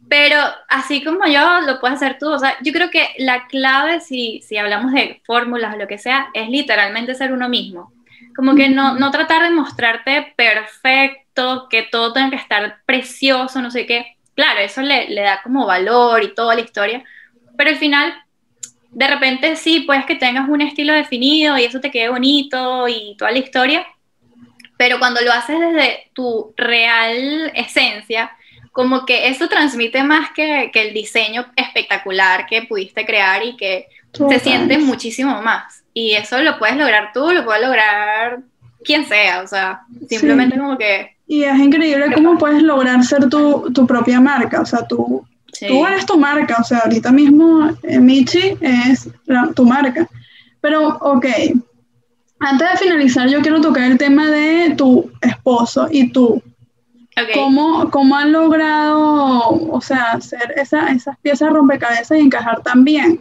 Pero 0.08 0.38
así 0.68 1.02
como 1.02 1.26
yo, 1.26 1.60
lo 1.62 1.80
puedes 1.80 1.96
hacer 1.96 2.18
tú. 2.18 2.30
O 2.30 2.38
sea, 2.38 2.56
yo 2.62 2.72
creo 2.72 2.90
que 2.90 3.08
la 3.18 3.46
clave, 3.48 4.00
si, 4.00 4.40
si 4.42 4.56
hablamos 4.56 4.92
de 4.92 5.20
fórmulas 5.24 5.74
o 5.74 5.78
lo 5.78 5.88
que 5.88 5.98
sea, 5.98 6.28
es 6.32 6.48
literalmente 6.48 7.14
ser 7.14 7.32
uno 7.32 7.48
mismo. 7.48 7.92
Como 8.34 8.54
que 8.54 8.68
no, 8.68 8.94
no 8.94 9.10
tratar 9.10 9.42
de 9.42 9.50
mostrarte 9.50 10.34
perfecto, 10.36 11.66
que 11.68 11.82
todo 11.82 12.12
tenga 12.12 12.30
que 12.30 12.36
estar 12.36 12.82
precioso, 12.86 13.60
no 13.60 13.70
sé 13.70 13.86
qué. 13.86 14.16
Claro, 14.34 14.60
eso 14.60 14.82
le, 14.82 15.08
le 15.08 15.22
da 15.22 15.42
como 15.42 15.66
valor 15.66 16.22
y 16.22 16.34
toda 16.34 16.54
la 16.54 16.60
historia. 16.60 17.02
Pero 17.56 17.70
al 17.70 17.76
final 17.76 18.14
de 18.90 19.08
repente 19.08 19.56
sí, 19.56 19.80
puedes 19.80 20.06
que 20.06 20.14
tengas 20.14 20.48
un 20.48 20.62
estilo 20.62 20.92
definido 20.92 21.58
y 21.58 21.64
eso 21.64 21.80
te 21.80 21.90
quede 21.90 22.08
bonito 22.08 22.88
y 22.88 23.14
toda 23.18 23.30
la 23.30 23.38
historia, 23.38 23.86
pero 24.76 24.98
cuando 24.98 25.20
lo 25.20 25.32
haces 25.32 25.58
desde 25.58 26.10
tu 26.14 26.54
real 26.56 27.50
esencia, 27.54 28.35
como 28.76 29.06
que 29.06 29.28
eso 29.28 29.48
transmite 29.48 30.04
más 30.04 30.32
que, 30.32 30.70
el 30.72 30.92
diseño 30.92 31.46
espectacular 31.56 32.44
que 32.46 32.62
pudiste 32.62 33.06
crear 33.06 33.42
y 33.42 33.56
que 33.56 33.86
se 34.12 34.38
siente 34.38 34.76
muchísimo 34.76 35.40
más. 35.40 35.82
Y 35.94 36.12
eso 36.12 36.42
lo 36.42 36.58
puedes 36.58 36.76
lograr 36.76 37.10
tú, 37.14 37.32
lo 37.32 37.42
puede 37.42 37.62
lograr 37.62 38.40
quien 38.84 39.06
sea, 39.06 39.40
o 39.40 39.46
sea, 39.46 39.80
simplemente 40.08 40.58
como 40.58 40.76
que... 40.76 41.16
Y 41.26 41.42
es 41.44 41.58
increíble 41.58 42.12
cómo 42.14 42.36
puedes 42.36 42.62
lograr 42.62 43.02
ser 43.02 43.28
tu, 43.30 43.72
tu 43.72 43.86
propia 43.86 44.20
marca, 44.20 44.60
o 44.60 44.66
sea, 44.66 44.86
tú 44.86 45.26
Tú 45.58 45.86
eres 45.86 46.04
tu 46.04 46.18
marca, 46.18 46.58
o 46.60 46.64
sea, 46.64 46.80
ahorita 46.80 47.10
mismo 47.10 47.70
eh, 47.82 47.98
Michi 47.98 48.58
es 48.60 49.08
tu 49.54 49.64
marca. 49.64 50.06
Pero, 50.60 50.98
ok, 50.98 51.26
antes 52.40 52.70
de 52.70 52.76
finalizar, 52.76 53.26
yo 53.28 53.40
quiero 53.40 53.62
tocar 53.62 53.90
el 53.90 53.96
tema 53.96 54.30
de 54.30 54.74
tu 54.76 55.10
esposo 55.22 55.88
y 55.90 56.10
tú. 56.10 56.42
¿Cómo, 57.34 57.90
¿Cómo, 57.90 58.14
han 58.14 58.32
logrado, 58.32 59.48
o 59.70 59.80
sea, 59.80 60.12
hacer 60.12 60.52
esa, 60.56 60.88
esas 60.88 61.16
piezas 61.20 61.50
rompecabezas 61.50 62.18
y 62.18 62.20
encajar 62.20 62.62
tan 62.62 62.84
bien? 62.84 63.20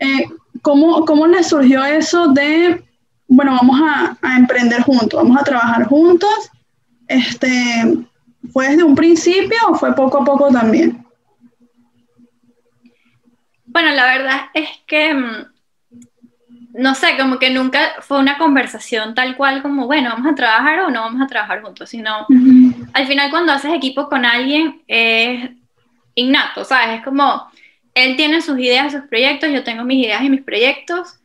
Eh, 0.00 0.26
¿cómo, 0.60 1.04
¿Cómo 1.04 1.26
les 1.28 1.48
surgió 1.48 1.84
eso 1.84 2.28
de, 2.28 2.82
bueno, 3.28 3.52
vamos 3.52 3.80
a, 3.80 4.18
a, 4.22 4.36
emprender 4.36 4.82
juntos, 4.82 5.22
vamos 5.22 5.40
a 5.40 5.44
trabajar 5.44 5.86
juntos? 5.86 6.50
Este, 7.06 8.06
¿Fue 8.52 8.70
desde 8.70 8.82
un 8.82 8.94
principio 8.94 9.58
o 9.68 9.74
fue 9.74 9.94
poco 9.94 10.18
a 10.18 10.24
poco 10.24 10.50
también? 10.50 11.04
Bueno, 13.66 13.90
la 13.92 14.06
verdad 14.06 14.40
es 14.54 14.68
que, 14.86 15.14
mm, 15.14 15.46
no 16.74 16.94
sé, 16.94 17.16
como 17.18 17.38
que 17.38 17.50
nunca 17.50 17.92
fue 18.00 18.18
una 18.18 18.38
conversación 18.38 19.14
tal 19.14 19.36
cual 19.36 19.62
como, 19.62 19.86
bueno, 19.86 20.10
vamos 20.10 20.30
a 20.30 20.34
trabajar 20.34 20.80
o 20.80 20.90
no 20.90 21.00
vamos 21.00 21.22
a 21.22 21.26
trabajar 21.26 21.62
juntos, 21.62 21.88
sino 21.88 22.26
al 22.92 23.06
final 23.06 23.30
cuando 23.30 23.52
haces 23.52 23.72
equipo 23.72 24.08
con 24.08 24.24
alguien 24.24 24.82
es 24.86 25.50
innato, 26.14 26.64
¿sabes? 26.64 26.98
Es 26.98 27.04
como, 27.04 27.50
él 27.94 28.16
tiene 28.16 28.42
sus 28.42 28.58
ideas, 28.58 28.92
sus 28.92 29.02
proyectos, 29.02 29.50
yo 29.50 29.64
tengo 29.64 29.84
mis 29.84 30.04
ideas 30.04 30.22
y 30.22 30.30
mis 30.30 30.42
proyectos, 30.42 31.18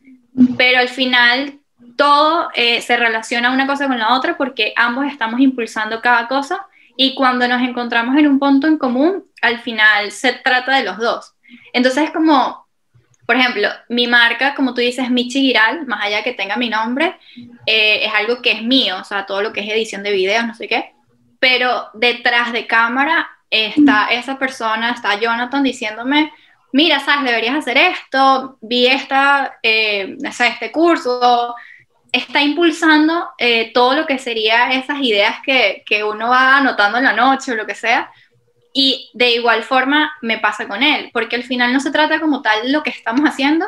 pero 0.56 0.78
al 0.78 0.88
final 0.88 1.58
todo 1.96 2.48
eh, 2.54 2.80
se 2.80 2.96
relaciona 2.96 3.52
una 3.52 3.66
cosa 3.66 3.86
con 3.86 3.98
la 3.98 4.14
otra 4.14 4.36
porque 4.36 4.72
ambos 4.76 5.06
estamos 5.06 5.40
impulsando 5.40 6.00
cada 6.00 6.26
cosa 6.26 6.66
y 6.96 7.14
cuando 7.14 7.46
nos 7.48 7.62
encontramos 7.62 8.16
en 8.16 8.28
un 8.28 8.38
punto 8.38 8.66
en 8.66 8.78
común, 8.78 9.24
al 9.42 9.58
final 9.60 10.10
se 10.10 10.32
trata 10.32 10.76
de 10.76 10.84
los 10.84 10.98
dos. 10.98 11.34
Entonces 11.72 12.04
es 12.04 12.10
como, 12.10 12.63
por 13.26 13.36
ejemplo, 13.36 13.68
mi 13.88 14.06
marca, 14.06 14.54
como 14.54 14.74
tú 14.74 14.80
dices, 14.80 15.10
Michi 15.10 15.40
Giral, 15.40 15.86
más 15.86 16.04
allá 16.04 16.22
que 16.22 16.32
tenga 16.32 16.56
mi 16.56 16.68
nombre, 16.68 17.16
eh, 17.66 18.04
es 18.04 18.12
algo 18.14 18.42
que 18.42 18.52
es 18.52 18.62
mío, 18.62 18.96
o 19.00 19.04
sea, 19.04 19.26
todo 19.26 19.42
lo 19.42 19.52
que 19.52 19.60
es 19.60 19.68
edición 19.68 20.02
de 20.02 20.12
videos, 20.12 20.46
no 20.46 20.54
sé 20.54 20.68
qué, 20.68 20.92
pero 21.38 21.88
detrás 21.94 22.52
de 22.52 22.66
cámara 22.66 23.30
está 23.50 24.08
esa 24.10 24.38
persona, 24.38 24.90
está 24.90 25.18
Jonathan 25.18 25.62
diciéndome, 25.62 26.32
mira, 26.72 26.98
sabes, 27.00 27.24
deberías 27.24 27.54
hacer 27.54 27.78
esto, 27.78 28.58
vi 28.60 28.86
esta, 28.86 29.58
eh, 29.62 30.16
este 30.20 30.72
curso, 30.72 31.54
está 32.10 32.42
impulsando 32.42 33.30
eh, 33.38 33.72
todo 33.72 33.94
lo 33.94 34.06
que 34.06 34.18
sería 34.18 34.72
esas 34.72 35.00
ideas 35.00 35.36
que, 35.44 35.82
que, 35.86 36.02
uno 36.02 36.30
va 36.30 36.58
anotando 36.58 36.98
en 36.98 37.04
la 37.04 37.12
noche 37.12 37.52
o 37.52 37.56
lo 37.56 37.66
que 37.66 37.74
sea, 37.74 38.10
y 38.76 39.08
de 39.14 39.36
igual 39.36 39.62
forma 39.62 40.12
me 40.20 40.38
pasa 40.38 40.66
con 40.66 40.82
él, 40.82 41.08
porque 41.12 41.36
al 41.36 41.44
final 41.44 41.72
no 41.72 41.78
se 41.78 41.92
trata 41.92 42.20
como 42.20 42.42
tal 42.42 42.72
lo 42.72 42.82
que 42.82 42.90
estamos 42.90 43.24
haciendo, 43.24 43.66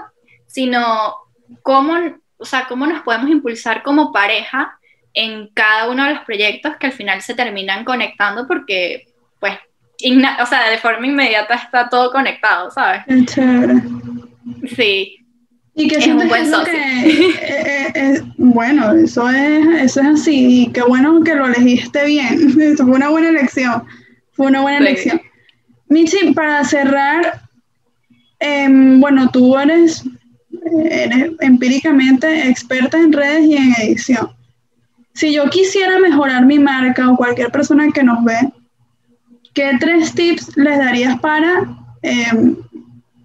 sino 0.49 1.15
cómo, 1.63 1.95
o 2.37 2.45
sea, 2.45 2.67
cómo 2.69 2.87
nos 2.89 3.03
podemos 3.03 3.31
impulsar 3.31 3.85
como 3.85 4.13
pareja 4.13 4.79
en 5.15 5.49
cada 5.55 5.89
uno 5.89 6.05
de 6.05 6.15
los 6.15 6.25
proyectos 6.25 6.77
que 6.77 6.89
al 6.89 6.93
final 6.93 7.23
se 7.23 7.35
terminan 7.35 7.85
conectando 7.85 8.49
porque, 8.49 9.07
pues, 9.39 9.55
o 10.43 10.47
sea, 10.47 10.69
de 10.69 10.79
forma 10.79 11.07
inmediata 11.07 11.55
está 11.55 11.89
todo 11.89 12.11
conectado, 12.11 12.73
¿sabes? 12.73 13.03
Es 13.07 13.27
chévere. 13.27 13.75
Sí. 14.77 15.25
Y 15.77 15.89
que 15.89 15.99
es 15.99 16.07
un 16.09 16.29
buen 16.29 16.51
socio. 16.51 16.75
Eh, 16.99 17.43
eh, 17.43 17.93
eh, 17.95 18.23
bueno, 18.39 18.93
eso 18.93 19.29
es, 19.31 19.67
eso 19.83 20.01
es 20.01 20.07
así, 20.07 20.63
y 20.63 20.73
qué 20.73 20.83
bueno 20.83 21.23
que 21.23 21.35
lo 21.35 21.47
elegiste 21.47 22.05
bien, 22.07 22.51
fue 22.77 22.85
una 22.85 23.11
buena 23.11 23.29
elección. 23.29 23.85
Fue 24.37 24.47
una 24.47 24.61
buena 24.61 24.79
elección. 24.79 25.21
Michi, 25.89 26.33
para 26.35 26.65
cerrar, 26.65 27.43
em, 28.39 29.01
bueno, 29.01 29.31
tú 29.31 29.57
eres 29.59 30.05
eres 30.91 31.33
empíricamente 31.41 32.49
experta 32.49 32.99
en 32.99 33.13
redes 33.13 33.47
y 33.47 33.57
en 33.57 33.73
edición. 33.83 34.29
Si 35.15 35.33
yo 35.33 35.49
quisiera 35.49 35.99
mejorar 35.99 36.45
mi 36.45 36.59
marca 36.59 37.11
o 37.11 37.17
cualquier 37.17 37.51
persona 37.51 37.91
que 37.93 38.03
nos 38.03 38.23
ve, 38.25 38.39
¿qué 39.55 39.73
tres 39.81 40.15
tips 40.15 40.57
les 40.57 40.79
darías 40.79 41.19
para 41.21 41.67
em, 42.03 42.57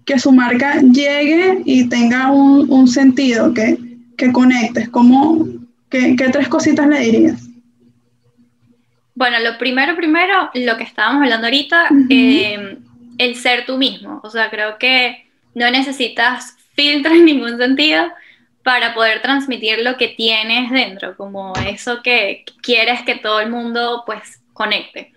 que 0.04 0.18
su 0.18 0.32
marca 0.32 0.80
llegue 0.80 1.62
y 1.64 1.88
tenga 1.88 2.30
un, 2.30 2.88
sentido, 2.88 3.52
que, 3.52 3.78
que 4.16 4.32
conectes? 4.32 4.88
¿Cómo, 4.88 5.46
qué, 5.90 6.16
tres 6.32 6.48
cositas 6.48 6.86
le 6.86 7.00
dirías? 7.00 7.42
Bueno, 9.14 9.38
lo 9.40 9.58
primero, 9.58 9.94
primero, 9.94 10.50
lo 10.54 10.76
que 10.76 10.84
estábamos 10.84 11.22
hablando 11.22 11.46
ahorita, 11.46 11.88
em, 12.08 12.78
el 13.18 13.36
ser 13.36 13.66
tú 13.66 13.76
mismo. 13.76 14.20
O 14.22 14.30
sea, 14.30 14.50
creo 14.50 14.78
que 14.78 15.26
no 15.54 15.70
necesitas 15.70 16.56
filtro 16.74 17.12
en 17.12 17.24
ningún 17.26 17.58
sentido 17.58 18.10
para 18.62 18.94
poder 18.94 19.20
transmitir 19.20 19.80
lo 19.80 19.96
que 19.96 20.08
tienes 20.08 20.70
dentro, 20.70 21.16
como 21.16 21.52
eso 21.66 22.02
que 22.02 22.44
quieres 22.62 23.02
que 23.02 23.16
todo 23.16 23.40
el 23.40 23.50
mundo 23.50 24.04
pues 24.06 24.40
conecte. 24.52 25.12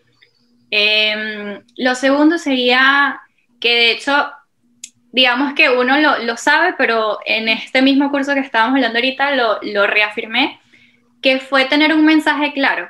Em, 0.72 1.62
lo 1.78 1.96
segundo 1.96 2.38
sería 2.38 3.22
que 3.62 3.76
de 3.76 3.92
hecho, 3.92 4.32
digamos 5.12 5.54
que 5.54 5.70
uno 5.70 5.98
lo, 5.98 6.38
sabe, 6.38 6.74
pero 6.78 7.20
en 7.26 7.48
este 7.48 7.82
mismo 7.82 8.12
curso 8.12 8.34
que 8.34 8.40
estábamos 8.40 8.76
hablando 8.76 8.98
ahorita 8.98 9.36
lo, 9.36 9.60
lo 9.62 9.88
reafirmé, 9.88 10.60
que 11.22 11.40
fue 11.40 11.66
tener 11.66 11.94
un 11.94 12.04
mensaje 12.04 12.52
claro. 12.52 12.90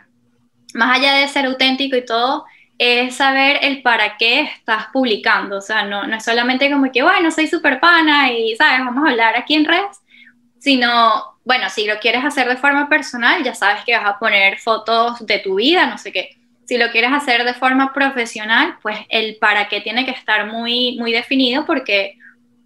Más 0.76 1.00
allá 1.00 1.16
de 1.16 1.28
ser 1.28 1.46
auténtico 1.46 1.96
y 1.96 2.06
todo, 2.06 2.46
es 2.78 3.16
saber 3.16 3.60
el 3.62 3.82
para 3.82 4.18
qué 4.18 4.42
estás 4.42 4.88
publicando. 4.92 5.58
O 5.58 5.62
sea, 5.62 5.84
no, 5.86 6.06
no 6.06 6.18
es 6.18 6.24
solamente 6.24 6.70
como 6.70 6.92
que, 6.92 7.04
bueno, 7.04 7.32
soy 7.32 7.48
súper 7.48 7.80
pana 7.80 8.32
y, 8.32 8.56
¿sabes? 8.56 8.80
Vamos 8.80 9.08
a 9.08 9.12
hablar 9.12 9.36
aquí 9.38 9.56
en 9.56 9.66
redes, 9.66 10.02
sino, 10.60 11.38
bueno, 11.46 11.70
si 11.70 11.86
lo 11.86 12.00
quieres 12.00 12.26
hacer 12.26 12.48
de 12.50 12.58
forma 12.58 12.90
personal, 12.90 13.44
ya 13.44 13.56
sabes 13.56 13.84
que 13.86 13.96
vas 13.96 14.06
a 14.06 14.20
poner 14.20 14.60
fotos 14.60 15.26
de 15.26 15.40
tu 15.40 15.56
vida, 15.56 15.86
no 15.86 15.98
sé 15.98 16.12
qué. 16.12 16.38
Si 16.66 16.78
lo 16.78 16.90
quieres 16.92 17.14
hacer 17.14 17.46
de 17.46 17.54
forma 17.54 17.94
profesional, 17.94 18.78
pues 18.82 18.98
el 19.10 19.38
para 19.38 19.70
qué 19.70 19.82
tiene 19.82 20.04
que 20.04 20.12
estar 20.12 20.48
muy, 20.48 20.98
muy 21.00 21.12
definido 21.12 21.66
porque 21.66 22.18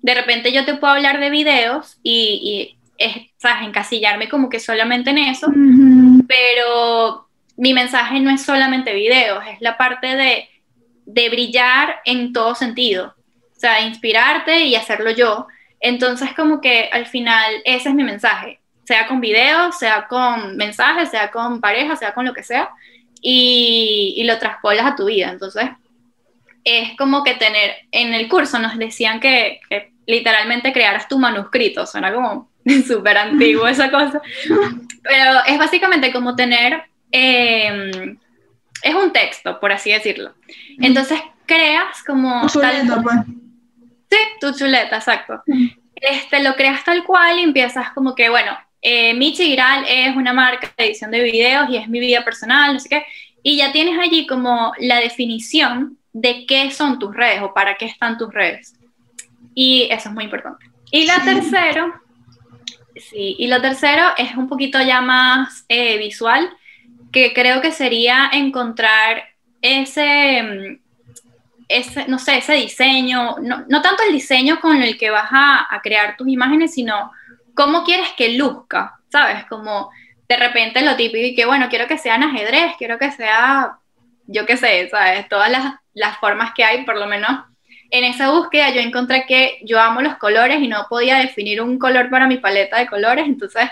de 0.02 0.16
repente 0.16 0.52
yo 0.52 0.66
te 0.66 0.76
puedo 0.76 0.94
hablar 0.94 1.20
de 1.20 1.30
videos 1.30 2.00
y, 2.02 2.78
y 2.98 3.24
¿sabes? 3.38 3.68
encasillarme 3.68 4.30
como 4.30 4.50
que 4.50 4.60
solamente 4.60 5.10
en 5.10 5.18
eso, 5.20 5.52
pero 6.28 7.29
mi 7.60 7.74
mensaje 7.74 8.22
no 8.22 8.32
es 8.32 8.42
solamente 8.42 8.94
videos, 8.94 9.44
es 9.46 9.60
la 9.60 9.76
parte 9.76 10.16
de, 10.16 10.48
de 11.06 11.30
brillar 11.30 11.98
en 12.06 12.32
todo 12.32 12.56
sentido, 12.56 13.14
o 13.56 13.60
sea, 13.60 13.82
inspirarte 13.82 14.64
y 14.64 14.76
hacerlo 14.76 15.12
yo. 15.12 15.46
Entonces, 15.82 16.34
como 16.34 16.62
que 16.62 16.90
al 16.90 17.06
final 17.06 17.56
ese 17.66 17.90
es 17.90 17.96
mi 17.96 18.04
mensaje, 18.06 18.62
sea 18.86 19.08
con 19.08 19.20
videos, 19.20 19.78
sea 19.78 20.08
con 20.08 20.56
mensajes, 20.56 21.12
sea 21.12 21.32
con 21.32 21.60
pareja, 21.60 21.98
sea 21.98 22.14
con 22.14 22.26
lo 22.26 22.34
que 22.34 22.44
sea, 22.44 22.70
y, 23.22 24.14
y 24.16 24.24
lo 24.24 24.38
traspolas 24.38 24.86
a 24.86 24.96
tu 24.96 25.08
vida. 25.08 25.30
Entonces, 25.30 25.70
es 26.64 26.96
como 26.98 27.26
que 27.26 27.34
tener, 27.34 27.76
en 27.92 28.14
el 28.14 28.30
curso 28.30 28.58
nos 28.60 28.78
decían 28.78 29.20
que, 29.20 29.60
que 29.70 29.92
literalmente 30.08 30.72
crearas 30.72 31.10
tu 31.10 31.20
manuscrito, 31.20 31.86
suena 31.86 32.14
como 32.14 32.50
súper 32.88 33.18
antiguo 33.18 33.68
esa 33.68 33.92
cosa, 33.92 34.22
pero 35.04 35.40
es 35.46 35.58
básicamente 35.58 36.14
como 36.14 36.38
tener 36.38 36.89
Em, 37.12 38.18
es 38.84 38.96
un 38.96 39.12
texto, 39.12 39.60
por 39.60 39.72
así 39.72 39.92
decirlo. 39.92 40.34
Entonces 40.80 41.20
creas 41.46 42.04
como... 42.04 42.42
Tu 42.42 42.60
chuleta, 42.60 43.02
pues. 43.02 43.18
Sí, 44.10 44.18
tu 44.40 44.54
chuleta, 44.54 44.98
exacto. 44.98 45.44
Este, 45.96 46.42
lo 46.42 46.56
creas 46.56 46.84
tal 46.84 47.04
cual 47.04 47.40
y 47.40 47.44
empiezas 47.44 47.92
como 47.92 48.16
que, 48.16 48.30
bueno, 48.30 48.58
eh, 48.82 49.14
Michi 49.14 49.46
Giral 49.46 49.86
es 49.88 50.16
una 50.16 50.34
marca 50.34 50.72
de 50.78 50.86
edición 50.86 51.12
de 51.12 51.24
videos 51.24 51.70
y 51.70 51.78
es 51.78 51.88
mi 51.88 52.00
vida 52.00 52.24
personal, 52.24 52.74
no 52.74 52.80
sé 52.80 52.90
qué. 52.90 53.06
Y 53.44 53.58
ya 53.58 53.72
tienes 53.72 54.00
allí 54.00 54.26
como 54.26 54.74
la 54.80 55.00
definición 55.00 55.98
de 56.14 56.46
qué 56.46 56.72
son 56.72 57.00
tus 57.00 57.16
redes 57.16 57.42
o 57.42 57.54
para 57.54 57.76
qué 57.76 57.86
están 57.86 58.18
tus 58.18 58.34
redes. 58.34 58.76
Y 59.54 59.88
eso 59.92 60.10
es 60.10 60.16
muy 60.16 60.26
importante. 60.26 60.66
Y 60.92 61.06
la 61.06 61.20
tercero, 61.24 61.94
sí, 62.96 63.36
y 63.38 63.48
lo 63.48 63.62
tercero 63.62 64.08
es 64.18 64.36
un 64.36 64.48
poquito 64.48 64.82
ya 64.82 65.02
más 65.02 65.66
eh, 65.68 65.98
visual 65.98 66.50
que 67.12 67.34
creo 67.34 67.62
que 67.62 67.72
sería 67.72 68.30
encontrar 68.32 69.24
ese, 69.62 70.44
mm, 70.44 70.80
ese 71.68 72.08
no 72.08 72.20
sé, 72.20 72.38
ese 72.38 72.54
diseño, 72.54 73.38
no, 73.42 73.66
no, 73.68 73.82
tanto 73.82 74.04
el 74.04 74.14
diseño 74.14 74.60
con 74.60 74.82
el 74.82 74.98
que 74.98 75.10
vas 75.10 75.30
a, 75.32 75.68
a, 75.70 75.82
crear 75.82 76.18
tus 76.18 76.28
imágenes, 76.28 76.74
sino 76.74 77.12
cómo 77.54 77.84
quieres 77.84 78.10
que 78.18 78.38
luzca, 78.38 79.00
¿sabes? 79.10 79.46
Como 79.46 79.90
de 80.28 80.38
repente 80.38 80.82
lo 80.82 80.96
típico 80.96 81.26
y 81.26 81.36
que, 81.36 81.46
bueno, 81.46 81.68
quiero 81.70 81.88
que 81.88 81.98
sea 81.98 82.16
en 82.16 82.24
ajedrez, 82.24 82.74
quiero 82.78 82.98
que 82.98 83.12
sea, 83.12 83.78
yo 84.28 84.46
qué 84.46 84.58
sé, 84.58 84.88
¿sabes? 84.90 85.28
Todas 85.28 85.52
las, 85.52 85.76
las 85.94 86.18
formas 86.18 86.54
que 86.56 86.64
hay, 86.64 86.86
por 86.86 86.98
lo 86.98 87.08
menos 87.08 87.32
en 87.92 88.04
esa 88.04 88.32
búsqueda 88.32 88.70
yo 88.70 88.82
encontré 88.82 89.26
que 89.28 89.60
yo 89.64 89.80
amo 89.80 90.02
los 90.02 90.18
colores 90.18 90.62
y 90.62 90.68
no 90.68 90.86
podía 90.90 91.18
definir 91.18 91.62
un 91.62 91.80
color 91.80 92.10
para 92.10 92.28
mi 92.28 92.38
paleta 92.38 92.78
de 92.78 92.88
colores, 92.88 93.26
entonces 93.26 93.70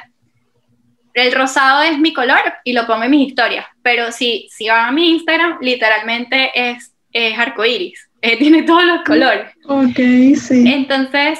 el 1.17 1.31
rosado 1.31 1.81
es 1.81 1.97
mi 1.97 2.13
color 2.13 2.39
y 2.63 2.73
lo 2.73 2.85
pongo 2.85 3.03
en 3.03 3.11
mis 3.11 3.29
historias, 3.29 3.65
pero 3.81 4.11
si, 4.11 4.47
si 4.51 4.69
van 4.69 4.89
a 4.89 4.91
mi 4.91 5.09
Instagram, 5.11 5.57
literalmente 5.61 6.51
es, 6.53 6.93
es 7.11 7.37
arcoíris, 7.37 8.09
eh, 8.21 8.37
tiene 8.39 8.63
todos 8.63 8.85
los 8.85 9.01
colores. 9.03 9.51
Ok, 9.65 9.97
sí. 10.39 10.63
Entonces, 10.67 11.39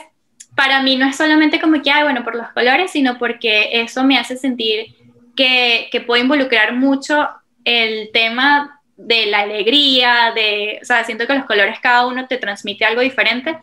para 0.56 0.82
mí 0.82 0.96
no 0.96 1.08
es 1.08 1.16
solamente 1.16 1.62
como 1.62 1.80
que, 1.82 1.92
hay 1.92 2.04
bueno, 2.04 2.24
por 2.24 2.36
los 2.36 2.50
colores, 2.50 2.90
sino 2.90 3.20
porque 3.20 3.70
eso 3.74 4.04
me 4.04 4.18
hace 4.18 4.36
sentir 4.36 4.96
que, 5.36 5.90
que 5.92 6.02
puedo 6.02 6.22
involucrar 6.22 6.74
mucho 6.74 7.30
el 7.64 8.10
tema 8.12 8.82
de 8.96 9.28
la 9.28 9.42
alegría, 9.42 10.32
de, 10.34 10.80
o 10.82 10.86
sea, 10.86 11.04
siento 11.04 11.28
que 11.28 11.36
los 11.36 11.46
colores 11.46 11.80
cada 11.80 12.08
uno 12.08 12.26
te 12.26 12.38
transmite 12.38 12.84
algo 12.84 13.02
diferente. 13.02 13.60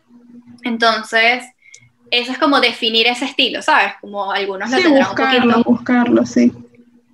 Entonces, 0.63 1.45
eso 2.19 2.33
es 2.33 2.39
como 2.39 2.61
definir 2.61 3.07
ese 3.07 3.25
estilo, 3.25 3.63
¿sabes? 3.63 3.95
Como 4.01 4.33
algunos 4.33 4.71
lo 4.71 4.77
tendrán 4.77 5.11
un 5.11 5.17
poquito. 5.17 5.63
Buscarlo, 5.65 6.27
sí. 6.27 6.53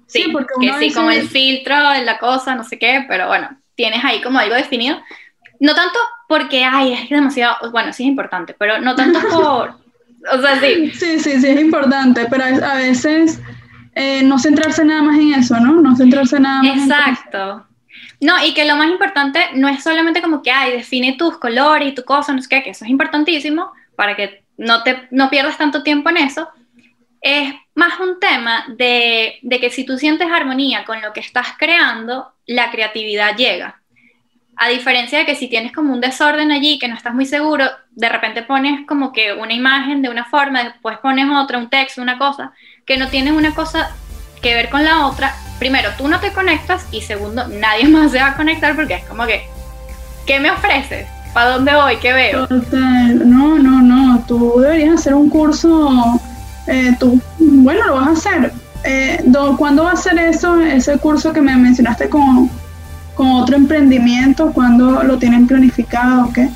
Sí, 0.07 0.27
porque 0.33 0.55
que 0.61 0.79
sí, 0.79 0.93
como 0.93 1.11
el 1.11 1.29
filtro, 1.29 1.77
la 1.77 2.19
cosa, 2.19 2.55
no 2.55 2.65
sé 2.65 2.79
qué, 2.79 3.05
pero 3.07 3.29
bueno, 3.29 3.49
tienes 3.77 4.05
ahí 4.05 4.21
como 4.21 4.39
algo 4.39 4.55
definido. 4.57 5.01
No 5.61 5.75
tanto 5.75 5.99
porque, 6.29 6.65
ay, 6.65 6.95
es 6.95 7.09
demasiado, 7.09 7.71
bueno, 7.71 7.93
sí 7.93 8.03
es 8.03 8.09
importante, 8.09 8.55
pero 8.59 8.81
no 8.81 8.95
tanto 8.97 9.21
por, 9.31 9.75
o 10.33 10.41
sea, 10.41 10.61
sí. 10.61 10.91
Sí, 10.95 11.19
sí, 11.19 11.41
sí 11.41 11.47
es 11.47 11.61
importante, 11.61 12.27
pero 12.29 12.45
a 12.45 12.75
veces 12.75 13.41
eh, 13.95 14.23
no 14.23 14.39
centrarse 14.39 14.85
nada 14.85 15.03
más 15.03 15.19
en 15.19 15.35
eso, 15.35 15.59
¿no? 15.61 15.81
No 15.81 15.97
centrarse 15.97 16.41
nada 16.41 16.63
más 16.63 16.79
Exacto. 16.79 17.67
No, 18.21 18.45
y 18.45 18.53
que 18.53 18.67
lo 18.67 18.77
más 18.77 18.91
importante 18.91 19.41
no 19.55 19.69
es 19.69 19.83
solamente 19.83 20.21
como 20.21 20.43
que, 20.43 20.51
ay, 20.51 20.73
define 20.73 21.15
tus 21.17 21.39
colores 21.39 21.89
y 21.89 21.95
tu 21.95 22.05
cosa, 22.05 22.33
no 22.33 22.43
sé 22.43 22.49
qué, 22.49 22.63
que 22.63 22.71
eso 22.71 22.85
es 22.85 22.91
importantísimo 22.91 23.73
para 23.97 24.15
que 24.15 24.45
no, 24.59 24.83
te, 24.83 25.09
no 25.11 25.31
pierdas 25.31 25.57
tanto 25.57 25.83
tiempo 25.83 26.11
en 26.11 26.19
eso, 26.19 26.49
es 27.23 27.55
más 27.75 27.99
un 27.99 28.21
tema 28.21 28.67
de, 28.69 29.39
de, 29.43 29.61
que 29.61 29.71
si 29.71 29.85
tú 29.85 29.99
sientes 29.99 30.29
armonía 30.31 30.85
con 30.85 31.01
lo 31.01 31.13
que 31.13 31.21
estás 31.21 31.49
creando, 31.59 32.33
la 32.47 32.71
creatividad 32.71 33.37
llega. 33.37 33.81
A 34.57 34.69
diferencia 34.69 35.19
de 35.19 35.27
que 35.27 35.35
si 35.35 35.49
tienes 35.49 35.73
como 35.73 35.93
un 35.93 36.01
desorden 36.01 36.53
allí, 36.53 36.79
que 36.79 36.89
no 36.89 36.95
estás 36.95 37.15
muy 37.15 37.25
seguro, 37.25 37.67
de 37.93 38.09
repente 38.09 38.43
pones 38.43 38.87
como 38.87 39.13
que 39.13 39.33
una 39.33 39.55
imagen 39.55 40.03
de 40.03 40.11
una 40.11 40.27
forma, 40.27 40.65
después 40.65 40.99
pones 40.99 41.27
otra, 41.31 41.57
un 41.57 41.71
texto, 41.71 42.03
una 42.03 42.19
cosa, 42.19 42.53
que 42.85 42.99
no 42.99 43.09
tienes 43.09 43.33
una 43.33 43.55
cosa 43.55 43.95
que 44.41 44.55
ver 44.55 44.71
con 44.71 44.85
la 44.85 45.07
otra, 45.07 45.35
primero, 45.59 45.91
tú 45.97 46.09
no 46.09 46.21
te 46.21 46.33
conectas 46.33 46.87
y 46.91 47.03
segundo, 47.03 47.47
nadie 47.49 47.89
más 47.89 48.13
se 48.13 48.19
va 48.19 48.29
a 48.29 48.37
conectar 48.37 48.75
porque 48.75 48.95
es 48.95 49.05
como 49.05 49.27
que, 49.27 49.47
¿qué 50.27 50.41
me 50.41 50.51
ofreces? 50.51 51.07
¿Para 51.33 51.51
dónde 51.51 51.75
voy? 51.75 51.97
¿Qué 51.99 52.13
veo? 52.13 52.49
No, 53.25 53.59
no, 53.59 53.83
no. 53.83 54.25
Tú 54.27 54.59
deberías 54.61 54.95
hacer 54.95 55.15
un 55.15 55.31
curso. 55.31 56.21
Eh, 56.67 56.97
tú, 56.99 57.21
bueno, 57.39 57.87
lo 57.87 57.95
vas 57.95 58.09
a 58.09 58.13
hacer. 58.13 58.53
Eh, 58.83 59.23
¿Cuándo 59.57 59.85
va 59.85 59.93
a 59.93 59.97
ser 59.97 60.19
eso, 60.19 60.61
ese 60.61 60.99
curso 60.99 61.33
que 61.33 61.41
me 61.41 61.55
mencionaste 61.57 62.09
con, 62.09 62.51
con 63.15 63.31
otro 63.31 63.55
emprendimiento? 63.55 64.53
¿Cuándo 64.53 65.05
lo 65.05 65.19
tienen 65.19 65.47
planificado 65.47 66.27
o 66.27 66.33
qué? 66.33 66.49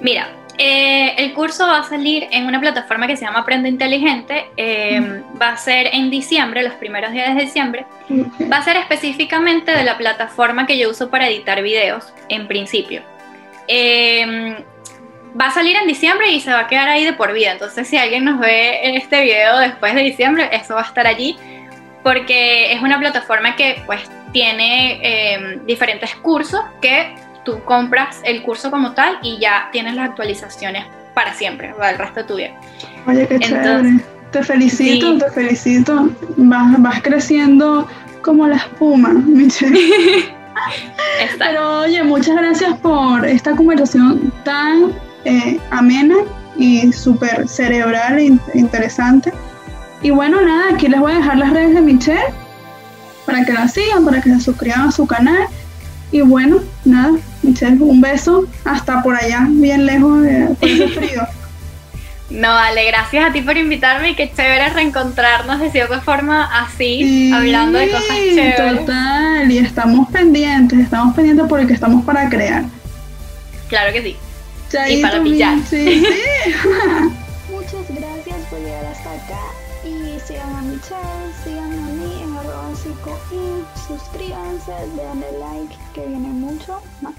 Mira, 0.00 0.28
eh, 0.58 1.14
el 1.18 1.34
curso 1.34 1.66
va 1.66 1.78
a 1.78 1.84
salir 1.84 2.26
en 2.32 2.46
una 2.46 2.60
plataforma 2.60 3.06
que 3.06 3.16
se 3.16 3.24
llama 3.24 3.40
Aprende 3.40 3.68
Inteligente. 3.68 4.46
Va 5.40 5.50
a 5.50 5.56
ser 5.56 5.90
en 5.92 6.10
diciembre, 6.10 6.64
los 6.64 6.74
primeros 6.74 7.12
días 7.12 7.34
de 7.34 7.42
diciembre. 7.42 7.86
Va 8.50 8.56
a 8.56 8.62
ser 8.62 8.76
específicamente 8.76 9.70
de 9.70 9.84
la 9.84 9.96
plataforma 9.96 10.66
que 10.66 10.76
yo 10.76 10.90
uso 10.90 11.10
para 11.10 11.28
editar 11.28 11.62
videos, 11.62 12.12
en 12.28 12.48
principio. 12.48 13.02
Em, 13.68 14.56
va 15.40 15.46
a 15.46 15.50
salir 15.52 15.76
en 15.76 15.86
diciembre 15.86 16.32
y 16.32 16.40
se 16.40 16.50
va 16.50 16.60
a 16.60 16.66
quedar 16.66 16.88
ahí 16.88 17.04
de 17.04 17.12
por 17.12 17.32
vida. 17.32 17.52
Entonces, 17.52 17.86
si 17.86 17.96
alguien 17.96 18.24
nos 18.24 18.40
ve 18.40 18.80
en 18.82 18.96
este 18.96 19.22
video 19.22 19.58
después 19.58 19.94
de 19.94 20.02
diciembre, 20.02 20.48
eso 20.50 20.74
va 20.74 20.80
a 20.80 20.86
estar 20.86 21.06
allí 21.06 21.38
porque 22.02 22.72
es 22.72 22.82
una 22.82 22.98
plataforma 22.98 23.54
que 23.54 23.82
pues 23.86 24.00
tiene 24.32 25.60
diferentes 25.66 26.14
cursos 26.16 26.60
que 26.80 27.14
tú 27.48 27.64
compras 27.64 28.20
el 28.24 28.42
curso 28.42 28.70
como 28.70 28.92
tal 28.92 29.18
y 29.22 29.38
ya 29.38 29.68
tienes 29.72 29.94
las 29.94 30.10
actualizaciones 30.10 30.84
para 31.14 31.32
siempre, 31.32 31.72
para 31.74 31.92
el 31.92 31.98
resto 31.98 32.20
de 32.20 32.26
tu 32.26 32.36
vida. 32.36 32.50
Oye, 33.06 33.26
qué 33.26 33.38
chévere. 33.40 34.00
Te 34.30 34.42
felicito, 34.42 35.16
te 35.16 35.30
felicito. 35.30 36.10
Vas, 36.36 36.82
vas 36.82 37.00
creciendo 37.00 37.88
como 38.20 38.46
la 38.46 38.56
espuma, 38.56 39.08
Michelle. 39.26 40.26
Pero 41.38 41.80
oye, 41.80 42.02
muchas 42.02 42.36
gracias 42.36 42.76
por 42.80 43.24
esta 43.24 43.56
conversación 43.56 44.30
tan 44.44 44.92
eh, 45.24 45.58
amena 45.70 46.16
y 46.58 46.92
súper 46.92 47.48
cerebral 47.48 48.18
e 48.18 48.38
interesante. 48.54 49.32
Y 50.02 50.10
bueno, 50.10 50.42
nada, 50.42 50.74
aquí 50.74 50.88
les 50.88 51.00
voy 51.00 51.12
a 51.12 51.16
dejar 51.16 51.38
las 51.38 51.52
redes 51.52 51.74
de 51.74 51.80
Michelle 51.80 52.34
para 53.24 53.42
que 53.44 53.54
la 53.54 53.66
sigan, 53.68 54.04
para 54.04 54.20
que 54.20 54.28
se 54.34 54.40
suscriban 54.40 54.88
a 54.88 54.92
su 54.92 55.06
canal. 55.06 55.48
Y 56.10 56.20
bueno, 56.22 56.60
nada, 56.84 57.18
Michelle, 57.42 57.76
un 57.80 58.00
beso 58.00 58.46
hasta 58.64 59.02
por 59.02 59.14
allá, 59.14 59.46
bien 59.48 59.86
lejos 59.86 60.22
de 60.22 60.56
ese 60.60 60.88
frío. 60.88 61.22
No, 62.30 62.48
vale, 62.48 62.84
gracias 62.84 63.30
a 63.30 63.32
ti 63.32 63.40
por 63.40 63.56
invitarme 63.56 64.10
y 64.10 64.14
qué 64.14 64.30
chévere 64.30 64.68
reencontrarnos 64.68 65.60
de 65.60 65.70
cierta 65.70 66.02
forma 66.02 66.44
así, 66.60 67.32
hablando 67.32 67.78
de 67.78 67.90
cosas 67.90 68.16
chéveres. 68.34 68.80
Total, 68.80 69.50
y 69.50 69.58
estamos 69.58 70.10
pendientes, 70.10 70.78
estamos 70.78 71.14
pendientes 71.14 71.46
porque 71.48 71.72
estamos 71.72 72.04
para 72.04 72.28
crear. 72.28 72.64
Claro 73.68 73.92
que 73.94 74.02
sí. 74.02 74.16
y 74.90 75.00
para 75.00 75.22
pillar. 75.22 75.56
Sí, 75.70 76.04
sí. 76.04 76.52
Muchas 77.50 77.88
gracias 77.88 78.36
por 78.50 78.58
llegar 78.58 78.84
hasta 78.84 79.10
acá 79.10 79.40
y 79.84 80.20
sigan 80.20 80.54
a 80.54 80.62
Michelle, 80.62 81.32
sigan 81.44 81.72
a 81.72 81.92
mí 81.92 82.27
arroba 82.68 83.18
y 83.32 83.64
suscríbanse, 83.86 84.72
denle 84.94 85.38
like 85.38 85.76
que 85.94 86.06
viene 86.06 86.28
mucho 86.28 86.82
más. 87.00 87.14